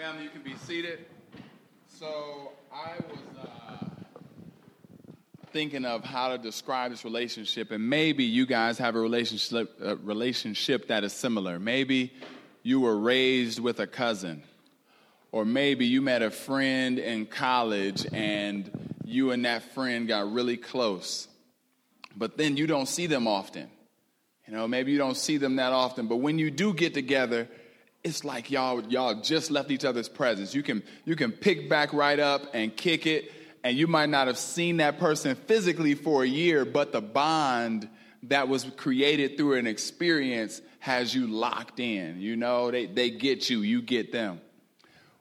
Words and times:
Family, 0.00 0.24
you 0.24 0.30
can 0.30 0.40
be 0.40 0.54
seated. 0.66 1.04
So 1.86 2.52
I 2.72 2.94
was 3.10 3.18
uh, 3.38 3.84
thinking 5.52 5.84
of 5.84 6.04
how 6.04 6.28
to 6.28 6.38
describe 6.38 6.90
this 6.90 7.04
relationship, 7.04 7.70
and 7.70 7.86
maybe 7.86 8.24
you 8.24 8.46
guys 8.46 8.78
have 8.78 8.94
a 8.94 8.98
relationship, 8.98 9.76
a 9.78 9.96
relationship 9.96 10.88
that 10.88 11.04
is 11.04 11.12
similar. 11.12 11.58
Maybe 11.58 12.14
you 12.62 12.80
were 12.80 12.98
raised 12.98 13.60
with 13.60 13.78
a 13.78 13.86
cousin, 13.86 14.42
or 15.32 15.44
maybe 15.44 15.84
you 15.84 16.00
met 16.00 16.22
a 16.22 16.30
friend 16.30 16.98
in 16.98 17.26
college 17.26 18.06
and 18.10 18.70
you 19.04 19.32
and 19.32 19.44
that 19.44 19.74
friend 19.74 20.08
got 20.08 20.32
really 20.32 20.56
close, 20.56 21.28
but 22.16 22.38
then 22.38 22.56
you 22.56 22.66
don't 22.66 22.88
see 22.88 23.06
them 23.06 23.28
often. 23.28 23.68
You 24.46 24.54
know, 24.54 24.66
maybe 24.66 24.92
you 24.92 24.98
don't 24.98 25.18
see 25.18 25.36
them 25.36 25.56
that 25.56 25.74
often, 25.74 26.06
but 26.06 26.16
when 26.16 26.38
you 26.38 26.50
do 26.50 26.72
get 26.72 26.94
together, 26.94 27.50
it's 28.02 28.24
like 28.24 28.50
y'all 28.50 28.82
y'all 28.88 29.20
just 29.20 29.50
left 29.50 29.70
each 29.70 29.84
other's 29.84 30.08
presence. 30.08 30.54
You 30.54 30.62
can 30.62 30.82
you 31.04 31.16
can 31.16 31.32
pick 31.32 31.68
back 31.68 31.92
right 31.92 32.18
up 32.18 32.42
and 32.54 32.74
kick 32.76 33.06
it, 33.06 33.32
and 33.62 33.76
you 33.76 33.86
might 33.86 34.08
not 34.08 34.26
have 34.26 34.38
seen 34.38 34.78
that 34.78 34.98
person 34.98 35.34
physically 35.34 35.94
for 35.94 36.22
a 36.22 36.26
year, 36.26 36.64
but 36.64 36.92
the 36.92 37.00
bond 37.00 37.88
that 38.24 38.48
was 38.48 38.64
created 38.76 39.36
through 39.36 39.54
an 39.54 39.66
experience 39.66 40.60
has 40.78 41.14
you 41.14 41.26
locked 41.26 41.80
in. 41.80 42.20
You 42.20 42.36
know, 42.36 42.70
they, 42.70 42.86
they 42.86 43.10
get 43.10 43.48
you, 43.48 43.60
you 43.60 43.82
get 43.82 44.12
them. 44.12 44.40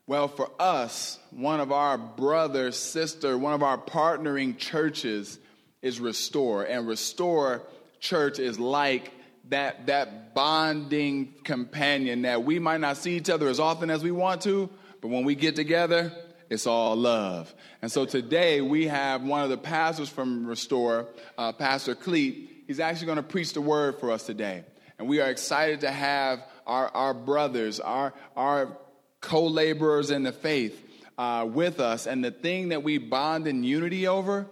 Well, 0.07 0.27
for 0.27 0.49
us, 0.59 1.19
one 1.31 1.59
of 1.59 1.71
our 1.71 1.97
brother, 1.97 2.71
sister, 2.71 3.37
one 3.37 3.53
of 3.53 3.61
our 3.61 3.77
partnering 3.77 4.57
churches 4.57 5.37
is 5.81 5.99
Restore. 5.99 6.63
And 6.63 6.87
Restore 6.87 7.61
Church 7.99 8.39
is 8.39 8.59
like 8.59 9.11
that, 9.49 9.87
that 9.87 10.33
bonding 10.33 11.33
companion 11.43 12.23
that 12.23 12.43
we 12.43 12.59
might 12.59 12.79
not 12.79 12.97
see 12.97 13.17
each 13.17 13.29
other 13.29 13.47
as 13.47 13.59
often 13.59 13.89
as 13.89 14.03
we 14.03 14.11
want 14.11 14.41
to, 14.41 14.69
but 15.01 15.09
when 15.09 15.25
we 15.25 15.35
get 15.35 15.55
together, 15.55 16.11
it's 16.49 16.67
all 16.67 16.95
love. 16.95 17.53
And 17.81 17.91
so 17.91 18.05
today 18.05 18.61
we 18.61 18.87
have 18.87 19.23
one 19.23 19.43
of 19.43 19.49
the 19.49 19.57
pastors 19.57 20.09
from 20.09 20.45
Restore, 20.45 21.07
uh, 21.37 21.51
Pastor 21.53 21.95
Cleet. 21.95 22.49
He's 22.67 22.79
actually 22.79 23.07
going 23.07 23.17
to 23.17 23.23
preach 23.23 23.53
the 23.53 23.61
word 23.61 23.99
for 23.99 24.11
us 24.11 24.23
today. 24.25 24.63
And 24.97 25.07
we 25.07 25.21
are 25.21 25.29
excited 25.29 25.81
to 25.81 25.91
have 25.91 26.43
our, 26.67 26.89
our 26.89 27.13
brothers, 27.13 27.79
our, 27.79 28.13
our 28.35 28.77
co 29.21 29.47
laborers 29.47 30.11
in 30.11 30.23
the 30.23 30.31
faith 30.31 30.83
uh, 31.17 31.47
with 31.49 31.79
us. 31.79 32.05
And 32.07 32.23
the 32.23 32.31
thing 32.31 32.69
that 32.69 32.83
we 32.83 32.97
bond 32.97 33.47
in 33.47 33.63
unity 33.63 34.07
over 34.07 34.47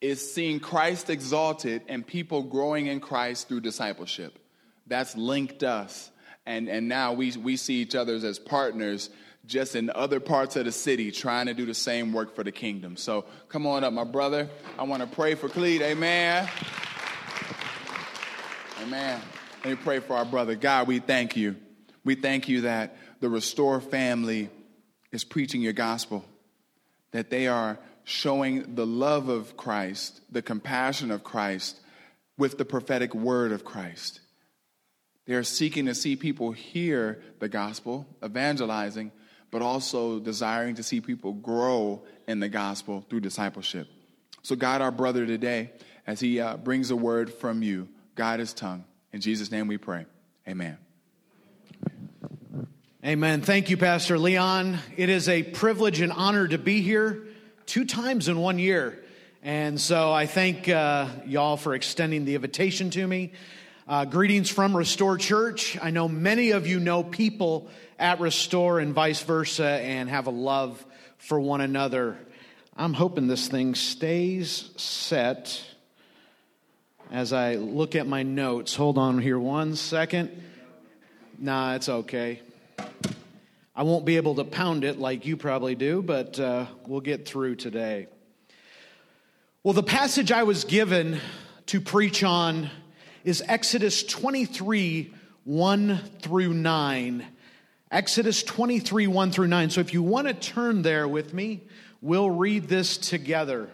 is 0.00 0.32
seeing 0.32 0.60
Christ 0.60 1.10
exalted 1.10 1.82
and 1.88 2.06
people 2.06 2.42
growing 2.42 2.86
in 2.86 3.00
Christ 3.00 3.48
through 3.48 3.60
discipleship. 3.60 4.38
That's 4.86 5.16
linked 5.16 5.62
us. 5.62 6.10
And, 6.46 6.68
and 6.68 6.88
now 6.88 7.12
we, 7.12 7.32
we 7.32 7.56
see 7.56 7.74
each 7.82 7.94
other 7.94 8.14
as 8.14 8.38
partners 8.38 9.10
just 9.44 9.74
in 9.74 9.90
other 9.94 10.20
parts 10.20 10.56
of 10.56 10.66
the 10.66 10.72
city 10.72 11.10
trying 11.10 11.46
to 11.46 11.54
do 11.54 11.66
the 11.66 11.74
same 11.74 12.12
work 12.12 12.34
for 12.34 12.44
the 12.44 12.52
kingdom. 12.52 12.96
So 12.96 13.24
come 13.48 13.66
on 13.66 13.82
up, 13.82 13.92
my 13.92 14.04
brother. 14.04 14.48
I 14.78 14.84
want 14.84 15.02
to 15.02 15.08
pray 15.08 15.34
for 15.34 15.48
Cleet. 15.48 15.80
Amen. 15.80 16.48
Amen. 18.82 19.20
Let 19.64 19.70
me 19.70 19.76
pray 19.76 20.00
for 20.00 20.14
our 20.14 20.24
brother. 20.24 20.54
God, 20.54 20.86
we 20.86 21.00
thank 21.00 21.36
you. 21.36 21.56
We 22.04 22.14
thank 22.14 22.48
you 22.48 22.62
that 22.62 22.96
the 23.20 23.28
Restore 23.28 23.80
family 23.80 24.50
is 25.10 25.24
preaching 25.24 25.60
your 25.60 25.72
gospel, 25.72 26.24
that 27.10 27.30
they 27.30 27.48
are 27.48 27.78
showing 28.08 28.74
the 28.74 28.86
love 28.86 29.28
of 29.28 29.54
Christ, 29.54 30.22
the 30.32 30.40
compassion 30.40 31.10
of 31.10 31.22
Christ, 31.22 31.78
with 32.38 32.56
the 32.56 32.64
prophetic 32.64 33.14
word 33.14 33.52
of 33.52 33.66
Christ. 33.66 34.20
They 35.26 35.34
are 35.34 35.44
seeking 35.44 35.84
to 35.86 35.94
see 35.94 36.16
people 36.16 36.52
hear 36.52 37.22
the 37.38 37.50
gospel, 37.50 38.06
evangelizing, 38.24 39.12
but 39.50 39.60
also 39.60 40.20
desiring 40.20 40.76
to 40.76 40.82
see 40.82 41.02
people 41.02 41.34
grow 41.34 42.02
in 42.26 42.40
the 42.40 42.48
gospel 42.48 43.04
through 43.10 43.20
discipleship. 43.20 43.86
So, 44.40 44.56
God, 44.56 44.80
our 44.80 44.90
brother 44.90 45.26
today 45.26 45.72
as 46.06 46.18
he 46.18 46.40
uh, 46.40 46.56
brings 46.56 46.90
a 46.90 46.96
word 46.96 47.30
from 47.30 47.62
you. 47.62 47.88
Guide 48.14 48.40
his 48.40 48.54
tongue. 48.54 48.84
In 49.12 49.20
Jesus' 49.20 49.50
name 49.50 49.66
we 49.66 49.76
pray. 49.76 50.06
Amen. 50.48 50.78
Amen. 53.04 53.42
Thank 53.42 53.68
you, 53.68 53.76
Pastor 53.76 54.18
Leon. 54.18 54.78
It 54.96 55.10
is 55.10 55.28
a 55.28 55.42
privilege 55.42 56.00
and 56.00 56.10
honor 56.10 56.48
to 56.48 56.56
be 56.56 56.80
here 56.80 57.27
two 57.68 57.84
times 57.84 58.28
in 58.28 58.40
one 58.40 58.58
year. 58.58 58.98
And 59.42 59.78
so 59.78 60.10
I 60.10 60.24
thank 60.24 60.70
uh, 60.70 61.06
y'all 61.26 61.58
for 61.58 61.74
extending 61.74 62.24
the 62.24 62.34
invitation 62.34 62.88
to 62.90 63.06
me. 63.06 63.32
Uh, 63.86 64.06
greetings 64.06 64.48
from 64.48 64.74
Restore 64.74 65.18
Church. 65.18 65.78
I 65.80 65.90
know 65.90 66.08
many 66.08 66.52
of 66.52 66.66
you 66.66 66.80
know 66.80 67.02
people 67.02 67.68
at 67.98 68.20
Restore 68.20 68.80
and 68.80 68.94
vice 68.94 69.22
versa 69.22 69.66
and 69.66 70.08
have 70.08 70.26
a 70.26 70.30
love 70.30 70.82
for 71.18 71.38
one 71.38 71.60
another. 71.60 72.16
I'm 72.74 72.94
hoping 72.94 73.26
this 73.26 73.48
thing 73.48 73.74
stays 73.74 74.70
set 74.76 75.62
as 77.10 77.34
I 77.34 77.56
look 77.56 77.96
at 77.96 78.06
my 78.06 78.22
notes. 78.22 78.74
Hold 78.76 78.96
on 78.96 79.18
here 79.18 79.38
one 79.38 79.76
second. 79.76 80.30
Nah, 81.38 81.74
it's 81.74 81.90
okay. 81.90 82.40
I 83.78 83.82
won't 83.82 84.04
be 84.04 84.16
able 84.16 84.34
to 84.34 84.44
pound 84.44 84.82
it 84.82 84.98
like 84.98 85.24
you 85.24 85.36
probably 85.36 85.76
do, 85.76 86.02
but 86.02 86.40
uh, 86.40 86.66
we'll 86.88 87.00
get 87.00 87.28
through 87.28 87.54
today. 87.54 88.08
Well, 89.62 89.72
the 89.72 89.84
passage 89.84 90.32
I 90.32 90.42
was 90.42 90.64
given 90.64 91.20
to 91.66 91.80
preach 91.80 92.24
on 92.24 92.70
is 93.22 93.40
Exodus 93.46 94.02
23 94.02 95.14
1 95.44 95.96
through 96.20 96.54
9. 96.54 97.26
Exodus 97.92 98.42
23 98.42 99.06
1 99.06 99.30
through 99.30 99.46
9. 99.46 99.70
So 99.70 99.80
if 99.80 99.94
you 99.94 100.02
want 100.02 100.26
to 100.26 100.34
turn 100.34 100.82
there 100.82 101.06
with 101.06 101.32
me, 101.32 101.60
we'll 102.02 102.30
read 102.30 102.66
this 102.66 102.98
together. 102.98 103.70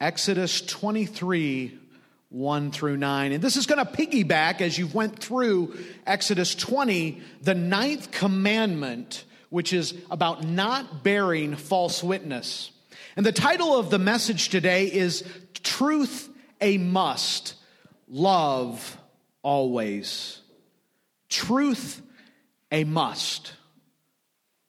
Exodus 0.00 0.60
23 0.60 1.80
1 2.34 2.72
through 2.72 2.96
9. 2.96 3.30
And 3.30 3.40
this 3.42 3.56
is 3.56 3.66
going 3.66 3.84
to 3.84 3.90
piggyback 3.90 4.60
as 4.60 4.76
you 4.76 4.88
went 4.88 5.20
through 5.20 5.78
Exodus 6.04 6.56
20, 6.56 7.22
the 7.42 7.54
ninth 7.54 8.10
commandment, 8.10 9.24
which 9.50 9.72
is 9.72 9.94
about 10.10 10.44
not 10.44 11.04
bearing 11.04 11.54
false 11.54 12.02
witness. 12.02 12.72
And 13.16 13.24
the 13.24 13.30
title 13.30 13.78
of 13.78 13.88
the 13.88 14.00
message 14.00 14.48
today 14.48 14.92
is 14.92 15.22
Truth 15.62 16.28
a 16.60 16.76
Must, 16.76 17.54
Love 18.08 18.98
Always. 19.44 20.40
Truth 21.28 22.02
a 22.72 22.82
Must, 22.82 23.52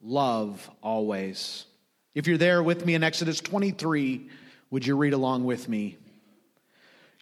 Love 0.04 0.70
Always. 0.84 1.66
If 2.14 2.28
you're 2.28 2.38
there 2.38 2.62
with 2.62 2.86
me 2.86 2.94
in 2.94 3.04
Exodus 3.04 3.42
23, 3.42 4.30
would 4.70 4.86
you 4.86 4.96
read 4.96 5.14
along 5.14 5.46
with 5.46 5.68
me? 5.68 5.98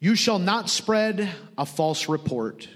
You 0.04 0.16
shall 0.16 0.38
not 0.38 0.70
spread 0.70 1.30
a 1.58 1.66
false 1.66 2.10
report. 2.10 2.68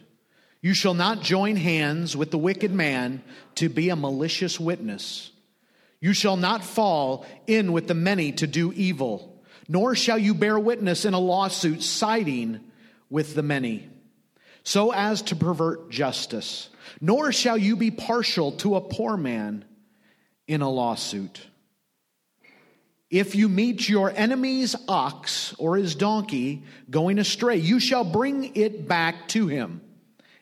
You 0.61 0.73
shall 0.73 0.93
not 0.93 1.21
join 1.21 1.57
hands 1.57 2.15
with 2.15 2.31
the 2.31 2.37
wicked 2.37 2.71
man 2.71 3.21
to 3.55 3.67
be 3.67 3.89
a 3.89 3.97
malicious 3.97 4.57
witness. 4.57 5.29
You 5.99 6.13
shall 6.13 6.37
not 6.37 6.63
fall 6.63 7.25
in 7.45 7.73
with 7.73 7.89
the 7.89 7.93
many 7.93 8.31
to 8.31 8.47
do 8.47 8.71
evil, 8.71 9.43
nor 9.67 9.93
shall 9.93 10.17
you 10.17 10.35
bear 10.35 10.57
witness 10.57 11.03
in 11.03 11.13
a 11.13 11.19
lawsuit 11.19 11.83
siding 11.83 12.61
with 13.09 13.35
the 13.35 13.43
many, 13.43 13.89
so 14.63 14.93
as 14.93 15.21
to 15.23 15.35
pervert 15.35 15.89
justice. 15.89 16.69
Nor 17.01 17.33
shall 17.33 17.57
you 17.57 17.75
be 17.75 17.91
partial 17.91 18.53
to 18.53 18.77
a 18.77 18.81
poor 18.81 19.17
man 19.17 19.65
in 20.47 20.61
a 20.61 20.69
lawsuit. 20.69 21.45
If 23.09 23.35
you 23.35 23.47
meet 23.47 23.87
your 23.87 24.11
enemy's 24.11 24.75
ox 24.87 25.53
or 25.57 25.77
his 25.77 25.95
donkey 25.95 26.63
going 26.89 27.19
astray, 27.19 27.57
you 27.57 27.79
shall 27.79 28.03
bring 28.03 28.55
it 28.55 28.87
back 28.87 29.29
to 29.29 29.47
him. 29.47 29.81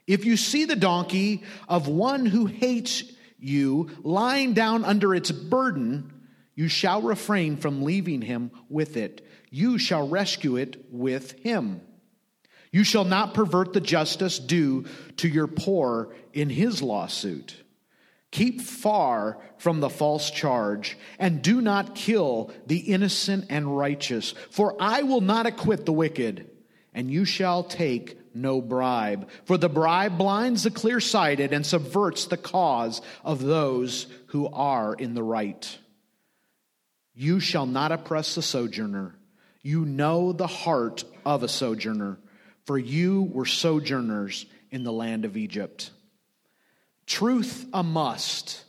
If 0.07 0.25
you 0.25 0.35
see 0.37 0.65
the 0.65 0.75
donkey 0.75 1.43
of 1.67 1.87
one 1.87 2.25
who 2.25 2.45
hates 2.47 3.03
you 3.37 3.89
lying 4.03 4.53
down 4.53 4.83
under 4.83 5.13
its 5.13 5.31
burden, 5.31 6.11
you 6.55 6.67
shall 6.67 7.01
refrain 7.01 7.57
from 7.57 7.83
leaving 7.83 8.21
him 8.21 8.51
with 8.69 8.97
it. 8.97 9.27
You 9.51 9.77
shall 9.77 10.07
rescue 10.07 10.57
it 10.57 10.85
with 10.91 11.33
him. 11.43 11.81
You 12.71 12.83
shall 12.83 13.05
not 13.05 13.33
pervert 13.33 13.73
the 13.73 13.81
justice 13.81 14.39
due 14.39 14.85
to 15.17 15.27
your 15.27 15.47
poor 15.47 16.15
in 16.33 16.49
his 16.49 16.81
lawsuit. 16.81 17.55
Keep 18.35 18.59
far 18.59 19.37
from 19.59 19.79
the 19.79 19.89
false 19.89 20.29
charge, 20.29 20.97
and 21.19 21.41
do 21.41 21.61
not 21.61 21.95
kill 21.95 22.51
the 22.67 22.79
innocent 22.79 23.45
and 23.49 23.77
righteous. 23.77 24.33
For 24.51 24.75
I 24.77 25.03
will 25.03 25.21
not 25.21 25.45
acquit 25.45 25.85
the 25.85 25.93
wicked, 25.93 26.49
and 26.93 27.09
you 27.09 27.23
shall 27.23 27.63
take 27.63 28.19
no 28.35 28.59
bribe. 28.59 29.29
For 29.45 29.57
the 29.57 29.69
bribe 29.69 30.17
blinds 30.17 30.63
the 30.63 30.71
clear 30.71 30.99
sighted 30.99 31.53
and 31.53 31.65
subverts 31.65 32.25
the 32.25 32.35
cause 32.35 33.01
of 33.23 33.41
those 33.41 34.07
who 34.27 34.47
are 34.47 34.93
in 34.93 35.13
the 35.13 35.23
right. 35.23 35.77
You 37.13 37.39
shall 37.39 37.65
not 37.65 37.93
oppress 37.93 38.35
the 38.35 38.41
sojourner. 38.41 39.15
You 39.61 39.85
know 39.85 40.33
the 40.33 40.45
heart 40.45 41.05
of 41.25 41.43
a 41.43 41.47
sojourner, 41.47 42.19
for 42.65 42.77
you 42.77 43.23
were 43.31 43.45
sojourners 43.45 44.45
in 44.71 44.83
the 44.83 44.91
land 44.91 45.23
of 45.23 45.37
Egypt. 45.37 45.91
Truth 47.05 47.67
a 47.73 47.83
must. 47.83 48.63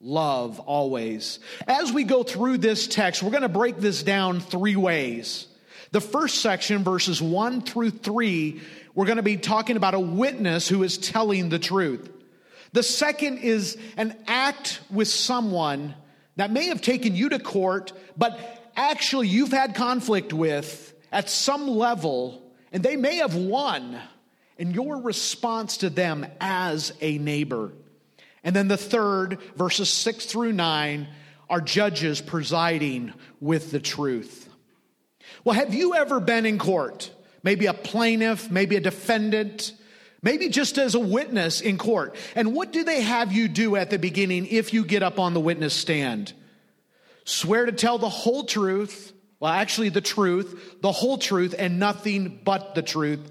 Love 0.00 0.60
always. 0.60 1.40
As 1.66 1.92
we 1.92 2.04
go 2.04 2.22
through 2.22 2.58
this 2.58 2.86
text, 2.86 3.22
we're 3.22 3.30
going 3.30 3.42
to 3.42 3.48
break 3.48 3.76
this 3.76 4.02
down 4.02 4.40
three 4.40 4.76
ways. 4.76 5.46
The 5.92 6.00
first 6.00 6.40
section, 6.40 6.84
verses 6.84 7.20
1 7.20 7.62
through 7.62 7.90
3, 7.90 8.60
we're 8.94 9.06
going 9.06 9.16
to 9.16 9.22
be 9.22 9.36
talking 9.36 9.76
about 9.76 9.94
a 9.94 10.00
witness 10.00 10.68
who 10.68 10.82
is 10.82 10.98
telling 10.98 11.48
the 11.48 11.58
truth. 11.58 12.08
The 12.72 12.82
second 12.82 13.38
is 13.38 13.76
an 13.96 14.16
act 14.26 14.80
with 14.90 15.08
someone 15.08 15.94
that 16.36 16.52
may 16.52 16.68
have 16.68 16.80
taken 16.80 17.14
you 17.14 17.28
to 17.30 17.38
court, 17.38 17.92
but 18.16 18.38
actually 18.76 19.28
you've 19.28 19.52
had 19.52 19.74
conflict 19.74 20.32
with 20.32 20.94
at 21.12 21.28
some 21.28 21.68
level, 21.68 22.40
and 22.72 22.82
they 22.82 22.96
may 22.96 23.16
have 23.16 23.34
won, 23.34 24.00
and 24.60 24.74
your 24.74 25.00
response 25.00 25.78
to 25.78 25.90
them 25.90 26.26
as 26.40 26.92
a 27.00 27.18
neighbor. 27.18 27.72
And 28.44 28.54
then 28.54 28.68
the 28.68 28.76
third, 28.76 29.38
verses 29.56 29.88
six 29.88 30.26
through 30.26 30.52
nine, 30.52 31.08
are 31.48 31.60
judges 31.60 32.20
presiding 32.20 33.12
with 33.40 33.72
the 33.72 33.80
truth. 33.80 34.48
Well, 35.44 35.54
have 35.54 35.74
you 35.74 35.94
ever 35.94 36.20
been 36.20 36.46
in 36.46 36.58
court? 36.58 37.10
Maybe 37.42 37.66
a 37.66 37.74
plaintiff, 37.74 38.50
maybe 38.50 38.76
a 38.76 38.80
defendant, 38.80 39.72
maybe 40.22 40.50
just 40.50 40.76
as 40.76 40.94
a 40.94 41.00
witness 41.00 41.62
in 41.62 41.78
court. 41.78 42.14
And 42.34 42.54
what 42.54 42.70
do 42.70 42.84
they 42.84 43.00
have 43.00 43.32
you 43.32 43.48
do 43.48 43.76
at 43.76 43.88
the 43.88 43.98
beginning 43.98 44.46
if 44.46 44.74
you 44.74 44.84
get 44.84 45.02
up 45.02 45.18
on 45.18 45.32
the 45.32 45.40
witness 45.40 45.74
stand? 45.74 46.34
Swear 47.24 47.64
to 47.66 47.72
tell 47.72 47.96
the 47.96 48.08
whole 48.08 48.44
truth, 48.44 49.12
well, 49.38 49.52
actually, 49.52 49.88
the 49.88 50.02
truth, 50.02 50.76
the 50.82 50.92
whole 50.92 51.16
truth, 51.16 51.54
and 51.58 51.78
nothing 51.78 52.40
but 52.44 52.74
the 52.74 52.82
truth. 52.82 53.30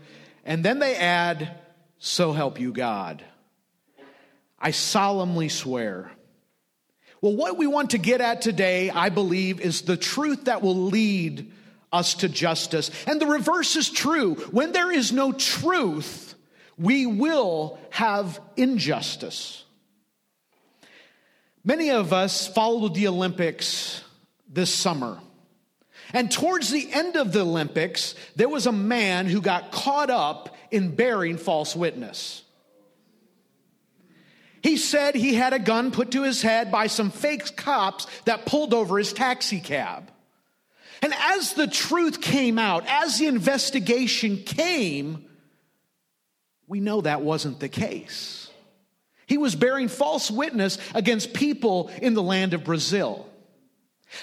And 0.49 0.65
then 0.65 0.79
they 0.79 0.95
add, 0.95 1.59
so 1.99 2.33
help 2.33 2.59
you 2.59 2.73
God. 2.73 3.23
I 4.59 4.71
solemnly 4.71 5.47
swear. 5.47 6.11
Well, 7.21 7.35
what 7.35 7.55
we 7.55 7.67
want 7.67 7.91
to 7.91 7.99
get 7.99 8.19
at 8.19 8.41
today, 8.41 8.89
I 8.89 9.09
believe, 9.09 9.61
is 9.61 9.83
the 9.83 9.95
truth 9.95 10.45
that 10.45 10.63
will 10.63 10.75
lead 10.75 11.51
us 11.93 12.15
to 12.15 12.29
justice. 12.29 12.89
And 13.05 13.21
the 13.21 13.27
reverse 13.27 13.75
is 13.75 13.91
true. 13.91 14.35
When 14.49 14.71
there 14.71 14.91
is 14.91 15.11
no 15.11 15.33
truth, 15.33 16.33
we 16.79 17.05
will 17.05 17.77
have 17.91 18.41
injustice. 18.57 19.63
Many 21.63 21.91
of 21.91 22.11
us 22.11 22.47
followed 22.47 22.95
the 22.95 23.07
Olympics 23.07 24.03
this 24.51 24.73
summer. 24.73 25.19
And 26.13 26.31
towards 26.31 26.69
the 26.69 26.91
end 26.91 27.15
of 27.15 27.31
the 27.31 27.41
Olympics, 27.41 28.15
there 28.35 28.49
was 28.49 28.65
a 28.65 28.71
man 28.71 29.27
who 29.27 29.41
got 29.41 29.71
caught 29.71 30.09
up 30.09 30.55
in 30.71 30.95
bearing 30.95 31.37
false 31.37 31.75
witness. 31.75 32.43
He 34.61 34.77
said 34.77 35.15
he 35.15 35.35
had 35.35 35.53
a 35.53 35.59
gun 35.59 35.91
put 35.91 36.11
to 36.11 36.23
his 36.23 36.41
head 36.41 36.71
by 36.71 36.87
some 36.87 37.11
fake 37.11 37.55
cops 37.55 38.07
that 38.25 38.45
pulled 38.45 38.73
over 38.73 38.97
his 38.97 39.13
taxi 39.13 39.59
cab. 39.59 40.11
And 41.01 41.13
as 41.13 41.53
the 41.53 41.67
truth 41.67 42.19
came 42.19 42.59
out, 42.59 42.85
as 42.87 43.19
the 43.19 43.27
investigation 43.27 44.37
came, 44.37 45.25
we 46.67 46.81
know 46.81 47.01
that 47.01 47.21
wasn't 47.21 47.59
the 47.59 47.69
case. 47.69 48.49
He 49.27 49.37
was 49.37 49.55
bearing 49.55 49.87
false 49.87 50.29
witness 50.29 50.77
against 50.93 51.33
people 51.33 51.89
in 52.01 52.15
the 52.15 52.23
land 52.23 52.53
of 52.53 52.63
Brazil. 52.63 53.28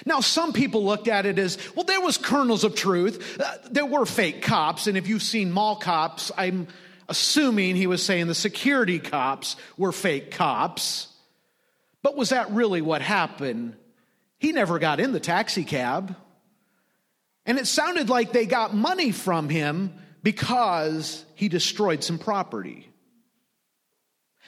Now, 0.05 0.19
some 0.19 0.53
people 0.53 0.85
looked 0.85 1.07
at 1.07 1.25
it 1.25 1.39
as 1.39 1.57
well, 1.75 1.85
there 1.85 2.01
was 2.01 2.17
kernels 2.17 2.63
of 2.63 2.75
truth. 2.75 3.39
Uh, 3.39 3.57
there 3.71 3.85
were 3.85 4.05
fake 4.05 4.41
cops, 4.41 4.87
and 4.87 4.97
if 4.97 5.07
you've 5.07 5.23
seen 5.23 5.51
mall 5.51 5.77
cops, 5.77 6.31
I'm 6.37 6.67
assuming 7.09 7.75
he 7.75 7.87
was 7.87 8.03
saying 8.03 8.27
the 8.27 8.35
security 8.35 8.99
cops 8.99 9.55
were 9.77 9.91
fake 9.91 10.31
cops. 10.31 11.07
But 12.03 12.15
was 12.15 12.29
that 12.29 12.51
really 12.51 12.81
what 12.81 13.01
happened? 13.01 13.75
He 14.37 14.51
never 14.51 14.79
got 14.79 14.99
in 14.99 15.13
the 15.13 15.19
taxi 15.19 15.63
cab. 15.63 16.15
And 17.45 17.57
it 17.57 17.65
sounded 17.65 18.09
like 18.09 18.33
they 18.33 18.45
got 18.45 18.75
money 18.75 19.11
from 19.11 19.49
him 19.49 19.93
because 20.21 21.23
he 21.35 21.47
destroyed 21.47 22.03
some 22.03 22.19
property. 22.19 22.89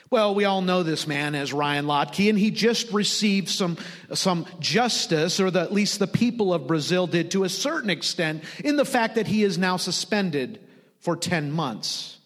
Well, 0.08 0.34
we 0.34 0.44
all 0.44 0.60
know 0.62 0.82
this 0.82 1.06
man 1.06 1.34
as 1.34 1.52
Ryan 1.52 1.86
Lochte, 1.86 2.28
and 2.28 2.38
he 2.38 2.50
just 2.50 2.92
received 2.92 3.48
some, 3.48 3.76
some 4.14 4.46
justice, 4.58 5.38
or 5.38 5.50
the, 5.50 5.60
at 5.60 5.72
least 5.72 5.98
the 5.98 6.06
people 6.06 6.52
of 6.54 6.66
Brazil 6.66 7.06
did 7.06 7.32
to 7.32 7.44
a 7.44 7.48
certain 7.48 7.90
extent, 7.90 8.42
in 8.64 8.76
the 8.76 8.84
fact 8.84 9.16
that 9.16 9.26
he 9.26 9.44
is 9.44 9.58
now 9.58 9.76
suspended 9.76 10.60
for 11.00 11.16
10 11.16 11.52
months. 11.52 12.18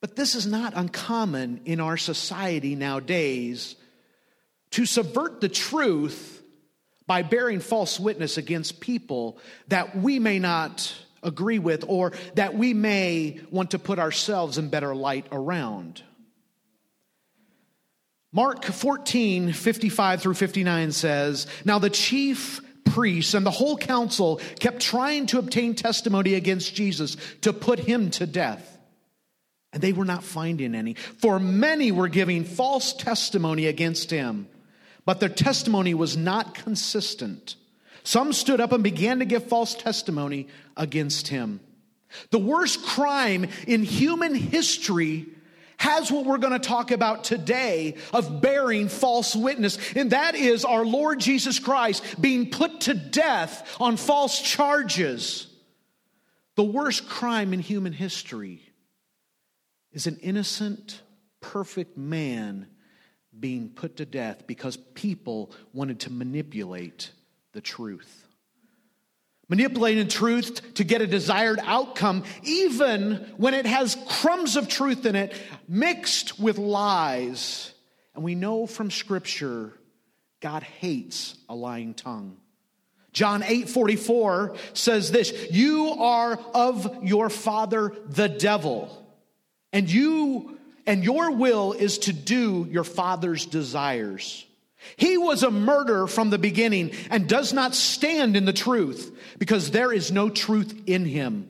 But 0.00 0.16
this 0.16 0.34
is 0.34 0.46
not 0.46 0.74
uncommon 0.76 1.62
in 1.64 1.80
our 1.80 1.96
society 1.96 2.74
nowadays 2.74 3.76
to 4.72 4.84
subvert 4.84 5.40
the 5.40 5.48
truth 5.48 6.42
by 7.06 7.22
bearing 7.22 7.60
false 7.60 7.98
witness 7.98 8.36
against 8.36 8.80
people 8.80 9.38
that 9.68 9.96
we 9.96 10.18
may 10.18 10.38
not 10.38 10.94
agree 11.22 11.58
with 11.58 11.84
or 11.88 12.12
that 12.34 12.54
we 12.54 12.74
may 12.74 13.40
want 13.50 13.70
to 13.70 13.78
put 13.78 13.98
ourselves 13.98 14.58
in 14.58 14.68
better 14.68 14.94
light 14.94 15.26
around. 15.32 16.02
Mark 18.34 18.64
14, 18.64 19.52
55 19.52 20.20
through 20.20 20.34
59 20.34 20.92
says, 20.92 21.46
Now 21.64 21.78
the 21.78 21.88
chief 21.88 22.60
priests 22.84 23.32
and 23.32 23.46
the 23.46 23.50
whole 23.50 23.78
council 23.78 24.40
kept 24.60 24.82
trying 24.82 25.24
to 25.26 25.38
obtain 25.38 25.74
testimony 25.74 26.34
against 26.34 26.74
Jesus 26.74 27.16
to 27.40 27.54
put 27.54 27.78
him 27.78 28.10
to 28.10 28.26
death. 28.26 28.78
And 29.72 29.82
they 29.82 29.94
were 29.94 30.04
not 30.04 30.22
finding 30.22 30.74
any, 30.74 30.94
for 30.94 31.38
many 31.38 31.90
were 31.90 32.08
giving 32.08 32.44
false 32.44 32.92
testimony 32.92 33.66
against 33.66 34.10
him 34.10 34.48
but 35.04 35.20
their 35.20 35.28
testimony 35.28 35.94
was 35.94 36.16
not 36.16 36.54
consistent. 36.54 37.56
Some 38.02 38.32
stood 38.32 38.60
up 38.60 38.72
and 38.72 38.82
began 38.82 39.18
to 39.18 39.24
give 39.24 39.44
false 39.44 39.74
testimony 39.74 40.48
against 40.76 41.28
him. 41.28 41.60
The 42.30 42.38
worst 42.38 42.84
crime 42.84 43.46
in 43.66 43.82
human 43.82 44.34
history 44.34 45.26
has 45.84 46.10
what 46.10 46.24
we're 46.24 46.38
going 46.38 46.54
to 46.54 46.58
talk 46.58 46.90
about 46.92 47.24
today 47.24 47.94
of 48.14 48.40
bearing 48.40 48.88
false 48.88 49.36
witness, 49.36 49.78
and 49.94 50.12
that 50.12 50.34
is 50.34 50.64
our 50.64 50.82
Lord 50.82 51.20
Jesus 51.20 51.58
Christ 51.58 52.18
being 52.18 52.48
put 52.48 52.80
to 52.82 52.94
death 52.94 53.76
on 53.78 53.98
false 53.98 54.40
charges. 54.40 55.46
The 56.56 56.64
worst 56.64 57.06
crime 57.06 57.52
in 57.52 57.60
human 57.60 57.92
history 57.92 58.62
is 59.92 60.06
an 60.06 60.16
innocent, 60.22 61.02
perfect 61.42 61.98
man 61.98 62.66
being 63.38 63.68
put 63.68 63.96
to 63.96 64.06
death 64.06 64.46
because 64.46 64.78
people 64.78 65.52
wanted 65.74 66.00
to 66.00 66.10
manipulate 66.10 67.10
the 67.52 67.60
truth. 67.60 68.26
Manipulating 69.48 70.08
truth 70.08 70.74
to 70.74 70.84
get 70.84 71.02
a 71.02 71.06
desired 71.06 71.60
outcome, 71.62 72.24
even 72.42 73.34
when 73.36 73.52
it 73.54 73.66
has 73.66 73.96
crumbs 74.08 74.56
of 74.56 74.68
truth 74.68 75.04
in 75.04 75.16
it, 75.16 75.34
mixed 75.68 76.40
with 76.40 76.56
lies. 76.56 77.72
And 78.14 78.24
we 78.24 78.34
know 78.34 78.66
from 78.66 78.90
Scripture, 78.90 79.72
God 80.40 80.62
hates 80.62 81.36
a 81.48 81.54
lying 81.54 81.94
tongue. 81.94 82.38
John 83.12 83.42
8 83.44 83.68
44 83.68 84.56
says 84.72 85.10
this 85.10 85.32
You 85.50 85.90
are 85.90 86.38
of 86.52 87.04
your 87.04 87.30
father, 87.30 87.92
the 88.08 88.28
devil, 88.28 89.06
and 89.72 89.90
you 89.90 90.58
and 90.86 91.02
your 91.02 91.30
will 91.30 91.72
is 91.72 91.98
to 91.98 92.12
do 92.12 92.66
your 92.70 92.84
father's 92.84 93.46
desires. 93.46 94.44
He 94.96 95.18
was 95.18 95.42
a 95.42 95.50
murderer 95.50 96.06
from 96.06 96.30
the 96.30 96.38
beginning 96.38 96.92
and 97.10 97.28
does 97.28 97.52
not 97.52 97.74
stand 97.74 98.36
in 98.36 98.44
the 98.44 98.52
truth 98.52 99.16
because 99.38 99.70
there 99.70 99.92
is 99.92 100.12
no 100.12 100.28
truth 100.28 100.82
in 100.86 101.04
him. 101.04 101.48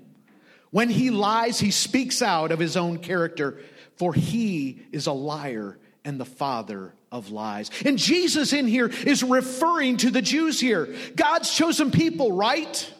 When 0.70 0.90
he 0.90 1.10
lies, 1.10 1.60
he 1.60 1.70
speaks 1.70 2.22
out 2.22 2.50
of 2.50 2.58
his 2.58 2.76
own 2.76 2.98
character, 2.98 3.60
for 3.96 4.12
he 4.12 4.82
is 4.90 5.06
a 5.06 5.12
liar 5.12 5.78
and 6.04 6.18
the 6.18 6.24
father 6.24 6.94
of 7.12 7.30
lies. 7.30 7.70
And 7.84 7.96
Jesus 7.96 8.52
in 8.52 8.66
here 8.66 8.88
is 8.88 9.22
referring 9.22 9.98
to 9.98 10.10
the 10.10 10.20
Jews 10.20 10.58
here, 10.58 10.94
God's 11.14 11.54
chosen 11.54 11.92
people, 11.92 12.32
right? 12.32 12.92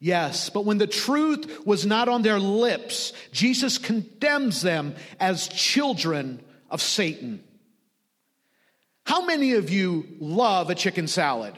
Yes, 0.00 0.50
but 0.50 0.64
when 0.64 0.78
the 0.78 0.86
truth 0.86 1.66
was 1.66 1.84
not 1.84 2.08
on 2.08 2.22
their 2.22 2.38
lips, 2.38 3.12
Jesus 3.32 3.78
condemns 3.78 4.60
them 4.62 4.94
as 5.18 5.48
children 5.48 6.40
of 6.70 6.82
Satan. 6.82 7.42
How 9.08 9.24
many 9.24 9.54
of 9.54 9.70
you 9.70 10.06
love 10.20 10.68
a 10.68 10.74
chicken 10.74 11.08
salad? 11.08 11.54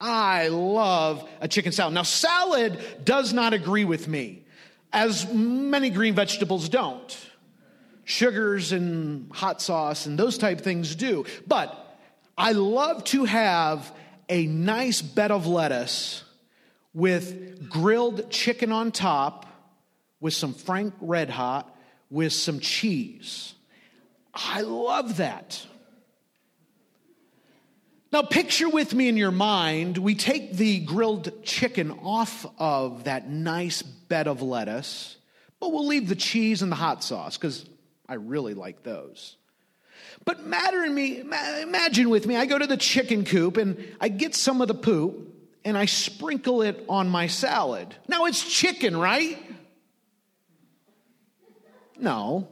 I 0.00 0.48
love 0.48 1.28
a 1.38 1.46
chicken 1.46 1.70
salad. 1.70 1.92
Now, 1.92 2.02
salad 2.02 2.82
does 3.04 3.34
not 3.34 3.52
agree 3.52 3.84
with 3.84 4.08
me, 4.08 4.46
as 4.90 5.30
many 5.30 5.90
green 5.90 6.14
vegetables 6.14 6.70
don't. 6.70 7.14
Sugars 8.06 8.72
and 8.72 9.30
hot 9.30 9.60
sauce 9.60 10.06
and 10.06 10.18
those 10.18 10.38
type 10.38 10.62
things 10.62 10.96
do. 10.96 11.26
But 11.46 11.76
I 12.38 12.52
love 12.52 13.04
to 13.12 13.26
have 13.26 13.92
a 14.30 14.46
nice 14.46 15.02
bed 15.02 15.30
of 15.30 15.46
lettuce 15.46 16.24
with 16.94 17.68
grilled 17.68 18.30
chicken 18.30 18.72
on 18.72 18.92
top, 18.92 19.44
with 20.20 20.32
some 20.32 20.54
Frank 20.54 20.94
Red 21.02 21.28
Hot, 21.28 21.70
with 22.08 22.32
some 22.32 22.60
cheese. 22.60 23.52
I 24.34 24.62
love 24.62 25.18
that. 25.18 25.66
Now, 28.12 28.22
picture 28.22 28.68
with 28.68 28.92
me 28.92 29.08
in 29.08 29.16
your 29.16 29.30
mind, 29.30 29.96
we 29.96 30.16
take 30.16 30.54
the 30.54 30.80
grilled 30.80 31.44
chicken 31.44 31.92
off 32.02 32.44
of 32.58 33.04
that 33.04 33.28
nice 33.28 33.82
bed 33.82 34.26
of 34.26 34.42
lettuce, 34.42 35.16
but 35.60 35.72
we'll 35.72 35.86
leave 35.86 36.08
the 36.08 36.16
cheese 36.16 36.62
and 36.62 36.72
the 36.72 36.76
hot 36.76 37.04
sauce 37.04 37.36
because 37.36 37.64
I 38.08 38.14
really 38.14 38.54
like 38.54 38.82
those. 38.82 39.36
But 40.24 40.44
matter 40.44 40.84
in 40.84 40.92
me, 40.92 41.20
imagine 41.20 42.10
with 42.10 42.26
me, 42.26 42.36
I 42.36 42.46
go 42.46 42.58
to 42.58 42.66
the 42.66 42.76
chicken 42.76 43.24
coop 43.24 43.56
and 43.56 43.86
I 44.00 44.08
get 44.08 44.34
some 44.34 44.60
of 44.60 44.66
the 44.66 44.74
poop 44.74 45.32
and 45.64 45.78
I 45.78 45.84
sprinkle 45.84 46.62
it 46.62 46.84
on 46.88 47.08
my 47.08 47.28
salad. 47.28 47.94
Now 48.08 48.24
it's 48.24 48.42
chicken, 48.42 48.96
right? 48.96 49.38
No. 51.96 52.48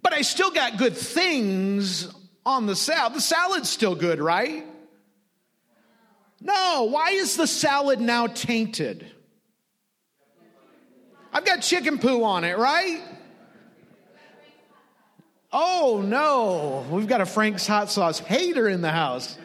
But 0.00 0.12
I 0.12 0.22
still 0.22 0.52
got 0.52 0.78
good 0.78 0.96
things 0.96 2.06
on 2.48 2.64
the 2.64 2.74
salad. 2.74 3.12
The 3.12 3.20
salad's 3.20 3.68
still 3.68 3.94
good, 3.94 4.20
right? 4.20 4.64
No. 6.40 6.88
Why 6.90 7.10
is 7.10 7.36
the 7.36 7.46
salad 7.46 8.00
now 8.00 8.26
tainted? 8.26 9.06
I've 11.30 11.44
got 11.44 11.60
chicken 11.60 11.98
poo 11.98 12.24
on 12.24 12.44
it, 12.44 12.56
right? 12.56 13.02
Oh 15.52 16.02
no, 16.04 16.86
we've 16.90 17.06
got 17.06 17.20
a 17.20 17.26
Frank's 17.26 17.66
hot 17.66 17.90
sauce 17.90 18.18
hater 18.18 18.68
in 18.68 18.80
the 18.80 18.90
house. 18.90 19.38